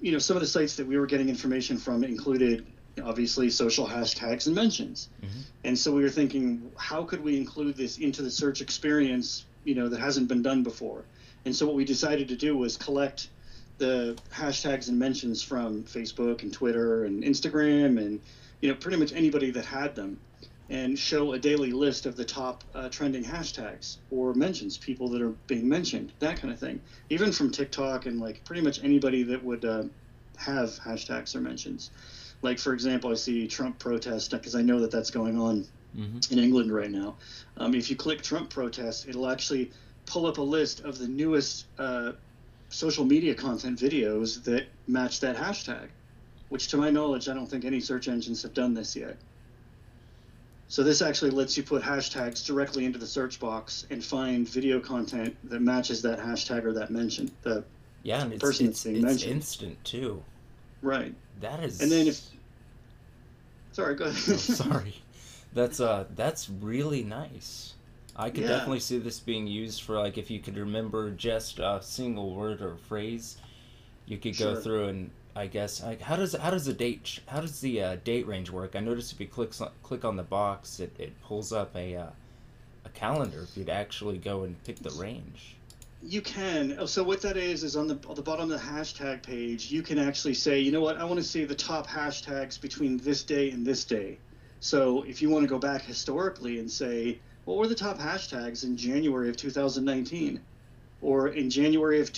you 0.00 0.12
know, 0.12 0.18
some 0.18 0.36
of 0.36 0.42
the 0.42 0.48
sites 0.48 0.76
that 0.76 0.86
we 0.86 0.98
were 0.98 1.06
getting 1.06 1.28
information 1.28 1.78
from 1.78 2.04
included 2.04 2.66
obviously 3.02 3.48
social 3.48 3.86
hashtags 3.86 4.46
and 4.46 4.54
mentions, 4.54 5.08
Mhm. 5.22 5.28
and 5.64 5.78
so 5.78 5.92
we 5.94 6.02
were 6.02 6.10
thinking, 6.10 6.70
how 6.76 7.04
could 7.04 7.22
we 7.22 7.36
include 7.36 7.76
this 7.76 7.96
into 7.98 8.20
the 8.20 8.30
search 8.30 8.60
experience, 8.60 9.44
you 9.64 9.74
know, 9.74 9.88
that 9.88 10.00
hasn't 10.00 10.28
been 10.28 10.42
done 10.42 10.62
before? 10.62 11.04
And 11.46 11.56
so 11.56 11.66
what 11.66 11.76
we 11.76 11.84
decided 11.86 12.28
to 12.28 12.36
do 12.36 12.56
was 12.56 12.76
collect 12.76 13.28
the 13.78 14.18
hashtags 14.34 14.88
and 14.88 14.98
mentions 14.98 15.42
from 15.42 15.84
Facebook 15.84 16.42
and 16.42 16.52
Twitter 16.52 17.04
and 17.04 17.24
Instagram 17.24 17.96
and 17.98 18.20
you 18.60 18.68
know 18.68 18.74
pretty 18.74 18.98
much 18.98 19.14
anybody 19.14 19.50
that 19.52 19.64
had 19.64 19.94
them 19.96 20.18
and 20.70 20.98
show 20.98 21.32
a 21.32 21.38
daily 21.38 21.72
list 21.72 22.06
of 22.06 22.16
the 22.16 22.24
top 22.24 22.64
uh, 22.74 22.88
trending 22.88 23.24
hashtags 23.24 23.98
or 24.10 24.32
mentions 24.34 24.78
people 24.78 25.08
that 25.10 25.20
are 25.20 25.34
being 25.48 25.68
mentioned 25.68 26.12
that 26.20 26.40
kind 26.40 26.52
of 26.52 26.58
thing 26.58 26.80
even 27.10 27.32
from 27.32 27.50
TikTok 27.50 28.06
and 28.06 28.20
like 28.20 28.44
pretty 28.44 28.62
much 28.62 28.82
anybody 28.82 29.22
that 29.24 29.44
would 29.44 29.64
uh, 29.64 29.84
have 30.36 30.70
hashtags 30.80 31.34
or 31.34 31.40
mentions 31.40 31.90
like 32.42 32.58
for 32.58 32.72
example 32.72 33.10
I 33.10 33.14
see 33.14 33.46
Trump 33.46 33.78
protest 33.78 34.30
because 34.30 34.54
I 34.54 34.62
know 34.62 34.80
that 34.80 34.90
that's 34.90 35.10
going 35.10 35.38
on 35.38 35.66
Mm-hmm. 35.96 36.32
in 36.32 36.38
England 36.38 36.72
right 36.72 36.90
now. 36.90 37.18
Um, 37.56 37.74
if 37.74 37.90
you 37.90 37.96
click 37.96 38.22
Trump 38.22 38.48
protest, 38.48 39.08
it'll 39.08 39.28
actually 39.28 39.72
pull 40.06 40.26
up 40.26 40.38
a 40.38 40.42
list 40.42 40.80
of 40.80 40.98
the 40.98 41.08
newest 41.08 41.66
uh, 41.78 42.12
social 42.68 43.04
media 43.04 43.34
content 43.34 43.80
videos 43.80 44.44
that 44.44 44.66
match 44.86 45.18
that 45.20 45.36
hashtag, 45.36 45.88
which 46.48 46.68
to 46.68 46.76
my 46.76 46.90
knowledge, 46.90 47.28
I 47.28 47.34
don't 47.34 47.50
think 47.50 47.64
any 47.64 47.80
search 47.80 48.06
engines 48.06 48.42
have 48.42 48.54
done 48.54 48.72
this 48.72 48.94
yet. 48.94 49.18
So 50.70 50.84
this 50.84 51.02
actually 51.02 51.32
lets 51.32 51.56
you 51.56 51.64
put 51.64 51.82
hashtags 51.82 52.46
directly 52.46 52.84
into 52.84 52.96
the 52.96 53.06
search 53.06 53.40
box 53.40 53.86
and 53.90 54.04
find 54.04 54.48
video 54.48 54.78
content 54.78 55.36
that 55.50 55.60
matches 55.60 56.00
that 56.02 56.20
hashtag 56.20 56.64
or 56.64 56.72
that 56.74 56.90
mention. 56.92 57.28
The 57.42 57.64
Yeah, 58.04 58.22
and 58.22 58.32
it's 58.32 58.40
person 58.40 58.68
it's, 58.68 58.86
it's 58.86 59.02
mentioned. 59.02 59.32
instant 59.32 59.84
too. 59.84 60.22
right. 60.80 61.12
That 61.40 61.64
is. 61.64 61.80
And 61.80 61.90
then 61.90 62.06
if 62.06 62.20
sorry, 63.72 63.96
go 63.96 64.04
ahead. 64.04 64.22
Oh, 64.28 64.36
sorry. 64.36 64.94
That's 65.52 65.80
uh 65.80 66.04
that's 66.14 66.48
really 66.48 67.02
nice. 67.02 67.74
I 68.14 68.30
could 68.30 68.42
Yeah. 68.42 68.50
definitely 68.50 68.78
see 68.80 68.98
this 68.98 69.18
being 69.18 69.48
used 69.48 69.82
for 69.82 69.98
like 69.98 70.18
if 70.18 70.30
you 70.30 70.38
could 70.38 70.56
remember 70.56 71.10
just 71.10 71.58
a 71.58 71.80
single 71.82 72.32
word 72.32 72.62
or 72.62 72.76
phrase, 72.76 73.38
you 74.10 74.18
could 74.18 74.36
go 74.36 74.56
through 74.56 74.88
and 74.88 75.10
I 75.36 75.46
guess 75.46 75.82
like 75.82 76.00
how 76.00 76.16
does 76.16 76.34
how 76.34 76.50
does 76.50 76.64
the 76.64 76.72
date 76.72 77.20
how 77.26 77.40
does 77.40 77.60
the 77.60 77.80
uh, 77.82 77.96
date 78.02 78.26
range 78.26 78.50
work? 78.50 78.74
I 78.74 78.80
noticed 78.80 79.12
if 79.12 79.20
you 79.20 79.28
click 79.28 79.52
on, 79.60 79.70
click 79.84 80.04
on 80.04 80.16
the 80.16 80.24
box, 80.24 80.80
it, 80.80 80.92
it 80.98 81.12
pulls 81.22 81.52
up 81.52 81.76
a 81.76 81.94
uh, 81.94 82.06
a 82.84 82.88
calendar 82.88 83.42
if 83.42 83.56
you'd 83.56 83.70
actually 83.70 84.18
go 84.18 84.42
and 84.42 84.62
pick 84.64 84.80
the 84.80 84.90
range. 84.90 85.54
You 86.02 86.22
can. 86.22 86.76
Oh, 86.78 86.86
So 86.86 87.04
what 87.04 87.22
that 87.22 87.36
is 87.36 87.62
is 87.62 87.76
on 87.76 87.86
the 87.86 87.98
on 88.08 88.16
the 88.16 88.22
bottom 88.22 88.50
of 88.50 88.60
the 88.60 88.66
hashtag 88.66 89.22
page, 89.22 89.70
you 89.70 89.82
can 89.82 89.98
actually 89.98 90.34
say, 90.34 90.58
you 90.58 90.72
know 90.72 90.80
what, 90.80 90.96
I 90.96 91.04
want 91.04 91.18
to 91.18 91.24
see 91.24 91.44
the 91.44 91.54
top 91.54 91.86
hashtags 91.86 92.60
between 92.60 92.96
this 92.98 93.22
day 93.22 93.50
and 93.52 93.64
this 93.64 93.84
day. 93.84 94.18
So 94.58 95.04
if 95.04 95.22
you 95.22 95.30
want 95.30 95.44
to 95.44 95.48
go 95.48 95.58
back 95.58 95.82
historically 95.82 96.58
and 96.58 96.68
say, 96.68 97.20
what 97.44 97.58
were 97.58 97.68
the 97.68 97.76
top 97.76 97.98
hashtags 97.98 98.64
in 98.64 98.76
January 98.76 99.28
of 99.28 99.36
2019, 99.36 100.40
or 101.00 101.28
in 101.28 101.48
January 101.48 102.00
of 102.00 102.12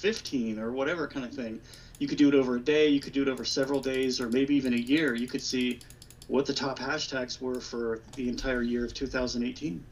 2015, 0.00 0.58
or 0.58 0.72
whatever 0.72 1.06
kind 1.06 1.24
of 1.24 1.32
thing, 1.32 1.60
you 1.98 2.06
could 2.06 2.18
do 2.18 2.28
it 2.28 2.34
over 2.34 2.56
a 2.56 2.60
day, 2.60 2.88
you 2.88 3.00
could 3.00 3.12
do 3.12 3.22
it 3.22 3.28
over 3.28 3.44
several 3.44 3.80
days, 3.80 4.20
or 4.20 4.28
maybe 4.28 4.54
even 4.54 4.74
a 4.74 4.78
year. 4.78 5.14
You 5.14 5.26
could 5.26 5.42
see 5.42 5.80
what 6.28 6.46
the 6.46 6.54
top 6.54 6.78
hashtags 6.78 7.40
were 7.40 7.60
for 7.60 8.00
the 8.14 8.28
entire 8.28 8.62
year 8.62 8.84
of 8.84 8.94
2018, 8.94 9.84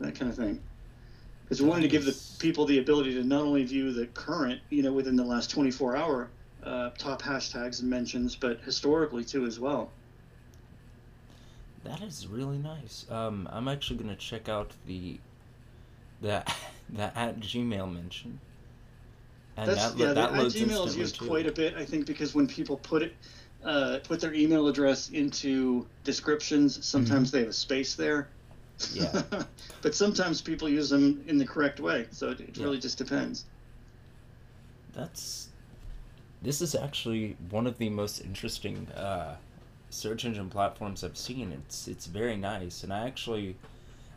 that 0.00 0.14
kind 0.14 0.30
of 0.30 0.36
thing 0.36 0.60
because 1.52 1.60
we 1.60 1.68
wanted 1.68 1.82
to 1.82 1.88
give 1.88 2.06
the 2.06 2.16
people 2.38 2.64
the 2.64 2.78
ability 2.78 3.12
to 3.12 3.22
not 3.22 3.42
only 3.42 3.62
view 3.62 3.92
the 3.92 4.06
current, 4.06 4.58
you 4.70 4.82
know, 4.82 4.90
within 4.90 5.16
the 5.16 5.22
last 5.22 5.50
24 5.50 5.94
hour 5.94 6.30
uh, 6.62 6.88
top 6.96 7.20
hashtags 7.20 7.80
and 7.82 7.90
mentions, 7.90 8.34
but 8.34 8.58
historically 8.62 9.22
too 9.22 9.44
as 9.44 9.60
well. 9.60 9.90
that 11.84 12.00
is 12.00 12.26
really 12.26 12.56
nice. 12.56 13.04
Um, 13.10 13.46
I'm 13.52 13.68
actually 13.68 13.98
gonna 13.98 14.16
check 14.16 14.48
out 14.48 14.70
the 14.86 15.20
the 16.22 16.42
the 16.90 17.18
at 17.18 17.40
Gmail 17.40 17.92
mention. 17.92 18.40
And 19.56 19.68
That's, 19.68 19.92
that, 19.92 19.98
yeah, 19.98 20.12
that 20.12 20.32
the, 20.32 20.42
loads 20.42 20.54
Gmail 20.54 20.86
is 20.86 20.96
used 20.96 21.18
too. 21.18 21.26
quite 21.26 21.46
a 21.46 21.52
bit, 21.52 21.74
I 21.76 21.84
think, 21.84 22.06
because 22.06 22.34
when 22.34 22.46
people 22.46 22.78
put 22.78 23.02
it 23.02 23.14
uh, 23.64 23.98
put 24.02 24.20
their 24.20 24.34
email 24.34 24.66
address 24.66 25.10
into 25.10 25.86
descriptions, 26.04 26.84
sometimes 26.84 27.28
mm-hmm. 27.28 27.36
they 27.36 27.40
have 27.42 27.50
a 27.50 27.52
space 27.52 27.94
there. 27.94 28.28
Yeah. 28.92 29.22
but 29.82 29.94
sometimes 29.94 30.40
people 30.40 30.68
use 30.68 30.90
them 30.90 31.22
in 31.26 31.38
the 31.38 31.46
correct 31.46 31.78
way, 31.78 32.06
so 32.10 32.30
it, 32.30 32.40
it 32.40 32.56
yeah. 32.56 32.64
really 32.64 32.78
just 32.78 32.98
depends. 32.98 33.44
That's 34.94 35.48
this 36.42 36.60
is 36.60 36.74
actually 36.74 37.36
one 37.50 37.66
of 37.66 37.78
the 37.78 37.88
most 37.88 38.20
interesting 38.20 38.88
uh, 38.96 39.36
search 39.90 40.24
engine 40.24 40.50
platforms 40.50 41.04
I've 41.04 41.16
seen. 41.16 41.52
It's 41.52 41.86
it's 41.86 42.06
very 42.06 42.36
nice, 42.36 42.82
and 42.82 42.92
I 42.92 43.06
actually, 43.06 43.56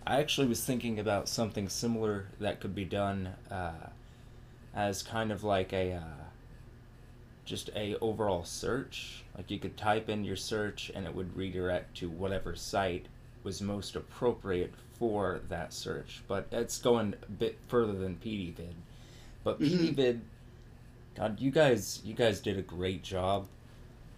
I 0.08 0.20
actually 0.20 0.48
was 0.48 0.64
thinking 0.64 1.00
about 1.00 1.30
something 1.30 1.70
similar 1.70 2.26
that 2.40 2.60
could 2.60 2.74
be 2.74 2.86
done 2.86 3.30
uh, 3.52 3.90
as 4.76 5.02
kind 5.02 5.32
of 5.32 5.44
like 5.44 5.74
a 5.74 5.94
uh, 5.94 6.24
just 7.46 7.70
a 7.76 7.98
overall 8.00 8.44
search. 8.44 9.24
Like 9.38 9.50
you 9.50 9.60
could 9.60 9.78
type 9.78 10.10
in 10.10 10.24
your 10.24 10.36
search, 10.36 10.92
and 10.94 11.06
it 11.06 11.14
would 11.14 11.36
redirect 11.36 11.98
to 11.98 12.10
whatever 12.10 12.56
site 12.56 13.08
was 13.44 13.62
most 13.62 13.96
appropriate 13.96 14.74
for 14.98 15.42
that 15.50 15.74
search. 15.74 16.22
But 16.28 16.48
it's 16.52 16.78
going 16.78 17.14
a 17.22 17.32
bit 17.32 17.58
further 17.68 17.94
than 17.94 18.16
Petey 18.16 18.52
Vid. 18.52 18.76
But 19.44 19.60
mm-hmm. 19.60 19.78
Petey 19.78 19.92
Vid 19.94 20.22
God, 21.16 21.40
you 21.40 21.50
guys, 21.50 22.02
you 22.04 22.14
guys 22.14 22.42
did 22.42 22.60
a 22.60 22.62
great 22.62 23.02
job. 23.02 23.48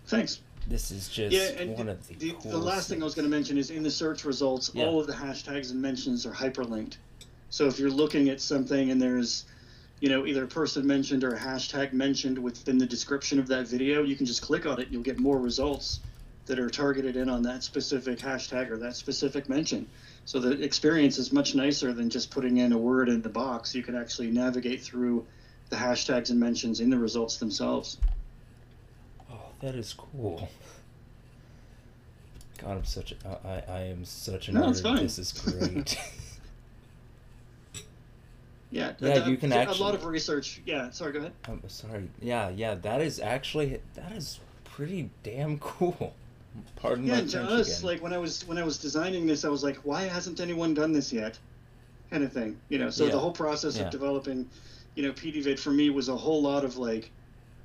Thanks. 0.08 0.41
This 0.67 0.91
is 0.91 1.08
just 1.08 1.34
yeah, 1.34 1.62
and 1.62 1.78
one 1.78 1.88
of 1.88 2.06
the. 2.08 2.15
The, 2.15 2.36
the 2.50 2.58
last 2.58 2.89
thing 2.89 3.02
I 3.02 3.06
was 3.06 3.15
going 3.15 3.30
to 3.30 3.30
mention 3.30 3.58
is 3.58 3.70
in 3.70 3.84
the 3.84 3.91
search 3.91 4.26
results, 4.26 4.72
yeah. 4.74 4.86
all 4.86 5.00
of 5.00 5.08
the 5.08 5.13
hashtags 5.13 5.72
and 5.72 5.82
mentions 5.82 6.26
are 6.26 6.32
hyperlinked. 6.32 6.98
So 7.50 7.67
if 7.67 7.80
you're 7.80 7.91
looking 7.91 8.28
at 8.30 8.41
something 8.41 8.91
and 8.91 9.02
there's, 9.02 9.46
you 10.00 10.10
know, 10.10 10.26
either 10.26 10.44
a 10.44 10.48
person 10.48 10.86
mentioned 10.86 11.24
or 11.24 11.34
a 11.34 11.40
hashtag 11.40 11.94
mentioned 11.94 12.38
within 12.38 12.78
the 12.78 12.86
description 12.86 13.40
of 13.40 13.48
that 13.48 13.68
video, 13.68 14.04
you 14.04 14.16
can 14.16 14.26
just 14.26 14.42
click 14.42 14.66
on 14.66 14.80
it. 14.80 14.90
You'll 14.92 15.02
get 15.02 15.20
more 15.20 15.40
results 15.40 16.02
that 16.46 16.60
are 16.60 16.70
targeted 16.70 17.16
in 17.16 17.30
on 17.30 17.42
that 17.44 17.64
specific 17.64 18.20
hashtag 18.20 18.70
or 18.70 18.78
that 18.78 18.96
specific 18.96 19.50
mention. 19.50 19.88
So 20.26 20.40
the 20.40 20.62
experience 20.62 21.18
is 21.18 21.34
much 21.34 21.56
nicer 21.56 21.94
than 21.94 22.10
just 22.10 22.32
putting 22.32 22.58
in 22.58 22.74
a 22.74 22.78
word 22.78 23.10
in 23.10 23.22
the 23.22 23.30
box. 23.30 23.74
You 23.74 23.84
can 23.84 23.96
actually 23.96 24.30
navigate 24.30 24.82
through 24.82 25.26
the 25.70 25.76
hashtags 25.76 26.30
and 26.30 26.40
mentions 26.40 26.80
in 26.80 26.90
the 26.90 26.98
results 26.98 27.38
themselves. 27.38 27.98
Oh, 29.32 29.50
that 29.62 29.76
is 29.76 29.94
cool. 29.94 30.48
God, 32.60 32.78
I'm 32.78 32.86
such 32.86 33.14
a, 33.14 33.48
I, 33.48 33.72
I 33.72 33.82
am 33.82 34.06
such 34.06 34.48
a 34.48 34.52
no, 34.54 34.62
nerd. 34.62 34.82
Fine. 34.82 35.04
This 35.04 35.20
is 35.20 35.32
great. 35.32 35.98
yeah, 38.72 38.94
yeah, 39.00 39.28
you 39.28 39.38
can 39.38 39.54
actually 39.54 39.80
a 39.80 39.82
lot 39.82 39.96
of 39.96 40.06
research. 40.06 40.62
Yeah, 40.66 40.90
sorry, 40.90 41.14
go 41.14 41.20
ahead. 41.20 41.32
I'm 41.48 41.62
sorry. 41.68 42.10
Yeah, 42.22 42.50
yeah, 42.50 42.76
that 42.76 43.02
is 43.02 43.20
actually 43.20 43.80
that 43.96 44.12
is 44.12 44.40
pretty 44.64 45.10
damn 45.24 45.60
cool. 45.60 46.14
Pardon 46.76 47.06
yeah, 47.06 47.14
my 47.14 47.20
French 47.20 47.36
us, 47.36 47.80
again. 47.80 47.88
like 47.88 48.02
when 48.04 48.14
I 48.14 48.18
was 48.18 48.48
when 48.48 48.58
I 48.58 48.64
was 48.64 48.78
designing 48.78 49.26
this, 49.28 49.46
I 49.46 49.50
was 49.50 49.64
like, 49.64 49.78
why 49.78 50.04
hasn't 50.04 50.40
anyone 50.40 50.74
done 50.74 50.92
this 50.92 51.14
yet? 51.14 51.38
Kind 52.10 52.24
of 52.24 52.32
thing, 52.34 52.58
you 52.70 52.80
know. 52.80 52.90
So 52.90 53.06
yeah. 53.06 53.12
the 53.12 53.20
whole 53.20 53.32
process 53.32 53.78
yeah. 53.78 53.84
of 53.84 53.92
developing 53.92 54.50
you 54.98 55.04
know, 55.04 55.14
Petey 55.14 55.42
Vid 55.42 55.60
for 55.60 55.70
me 55.70 55.92
was 55.92 56.10
a 56.10 56.18
whole 56.18 56.42
lot 56.42 56.66
of 56.66 56.78
like, 56.78 57.12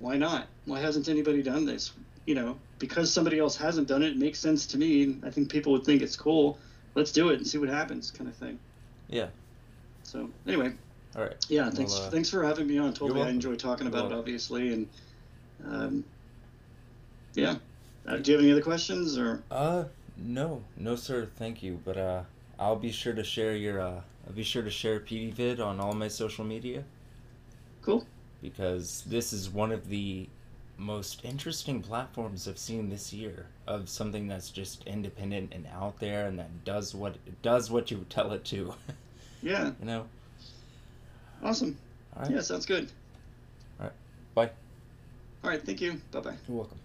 why 0.00 0.18
not? 0.18 0.48
Why 0.66 0.80
hasn't 0.80 1.08
anybody 1.08 1.42
done 1.42 1.64
this? 1.64 1.92
You 2.26 2.34
know, 2.34 2.58
because 2.78 3.10
somebody 3.10 3.38
else 3.38 3.56
hasn't 3.56 3.88
done 3.88 4.02
it, 4.02 4.10
it 4.10 4.18
makes 4.18 4.38
sense 4.38 4.66
to 4.66 4.78
me. 4.78 5.16
I 5.24 5.30
think 5.30 5.50
people 5.50 5.72
would 5.72 5.84
think 5.84 6.02
it's 6.02 6.14
cool. 6.14 6.58
Let's 6.94 7.10
do 7.10 7.30
it 7.30 7.38
and 7.38 7.46
see 7.46 7.56
what 7.56 7.70
happens, 7.70 8.10
kind 8.10 8.28
of 8.28 8.36
thing. 8.36 8.58
Yeah. 9.08 9.28
So 10.02 10.28
anyway. 10.46 10.74
All 11.16 11.22
right. 11.22 11.46
Yeah. 11.48 11.70
Thanks. 11.70 11.92
Well, 11.92 12.04
uh, 12.04 12.10
thanks 12.10 12.30
for 12.30 12.42
having 12.42 12.66
me 12.66 12.78
on. 12.78 12.94
Totally, 12.94 13.22
I 13.22 13.28
enjoy 13.28 13.56
talking 13.56 13.86
about 13.86 14.10
it, 14.10 14.14
obviously, 14.14 14.72
and 14.72 14.88
um, 15.66 16.04
yeah. 17.34 17.56
Uh, 18.06 18.16
do 18.16 18.32
you 18.32 18.36
have 18.36 18.44
any 18.44 18.52
other 18.52 18.62
questions 18.62 19.16
or? 19.18 19.42
Uh, 19.50 19.84
no, 20.16 20.62
no, 20.76 20.96
sir. 20.96 21.28
Thank 21.36 21.62
you. 21.62 21.80
But 21.84 21.96
uh, 21.96 22.22
I'll 22.58 22.76
be 22.76 22.92
sure 22.92 23.12
to 23.12 23.24
share 23.24 23.54
your 23.54 23.80
uh, 23.80 24.00
I'll 24.26 24.32
be 24.34 24.42
sure 24.42 24.62
to 24.62 24.70
share 24.70 25.00
Petey 25.00 25.30
Vid 25.30 25.60
on 25.60 25.80
all 25.80 25.94
my 25.94 26.08
social 26.08 26.44
media. 26.44 26.84
Cool. 27.82 28.06
Because 28.40 29.04
this 29.06 29.32
is 29.32 29.50
one 29.50 29.72
of 29.72 29.88
the 29.88 30.28
most 30.78 31.24
interesting 31.24 31.80
platforms 31.82 32.48
I've 32.48 32.58
seen 32.58 32.88
this 32.88 33.12
year 33.12 33.46
of 33.66 33.88
something 33.88 34.26
that's 34.26 34.50
just 34.50 34.84
independent 34.84 35.52
and 35.52 35.66
out 35.72 35.98
there 36.00 36.26
and 36.26 36.38
that 36.38 36.64
does 36.64 36.94
what 36.94 37.16
does 37.42 37.70
what 37.70 37.90
you 37.90 38.04
tell 38.08 38.32
it 38.32 38.44
to. 38.46 38.74
Yeah. 39.44 39.72
you 39.80 39.86
know. 39.86 40.06
Awesome. 41.42 41.76
All 42.16 42.22
right. 42.22 42.32
Yeah, 42.32 42.40
sounds 42.40 42.66
good. 42.66 42.88
All 43.80 43.86
right. 43.86 43.92
Bye. 44.34 44.50
All 45.42 45.50
right. 45.50 45.62
Thank 45.62 45.80
you. 45.80 46.00
Bye 46.12 46.20
bye. 46.20 46.34
You're 46.48 46.58
welcome. 46.58 46.78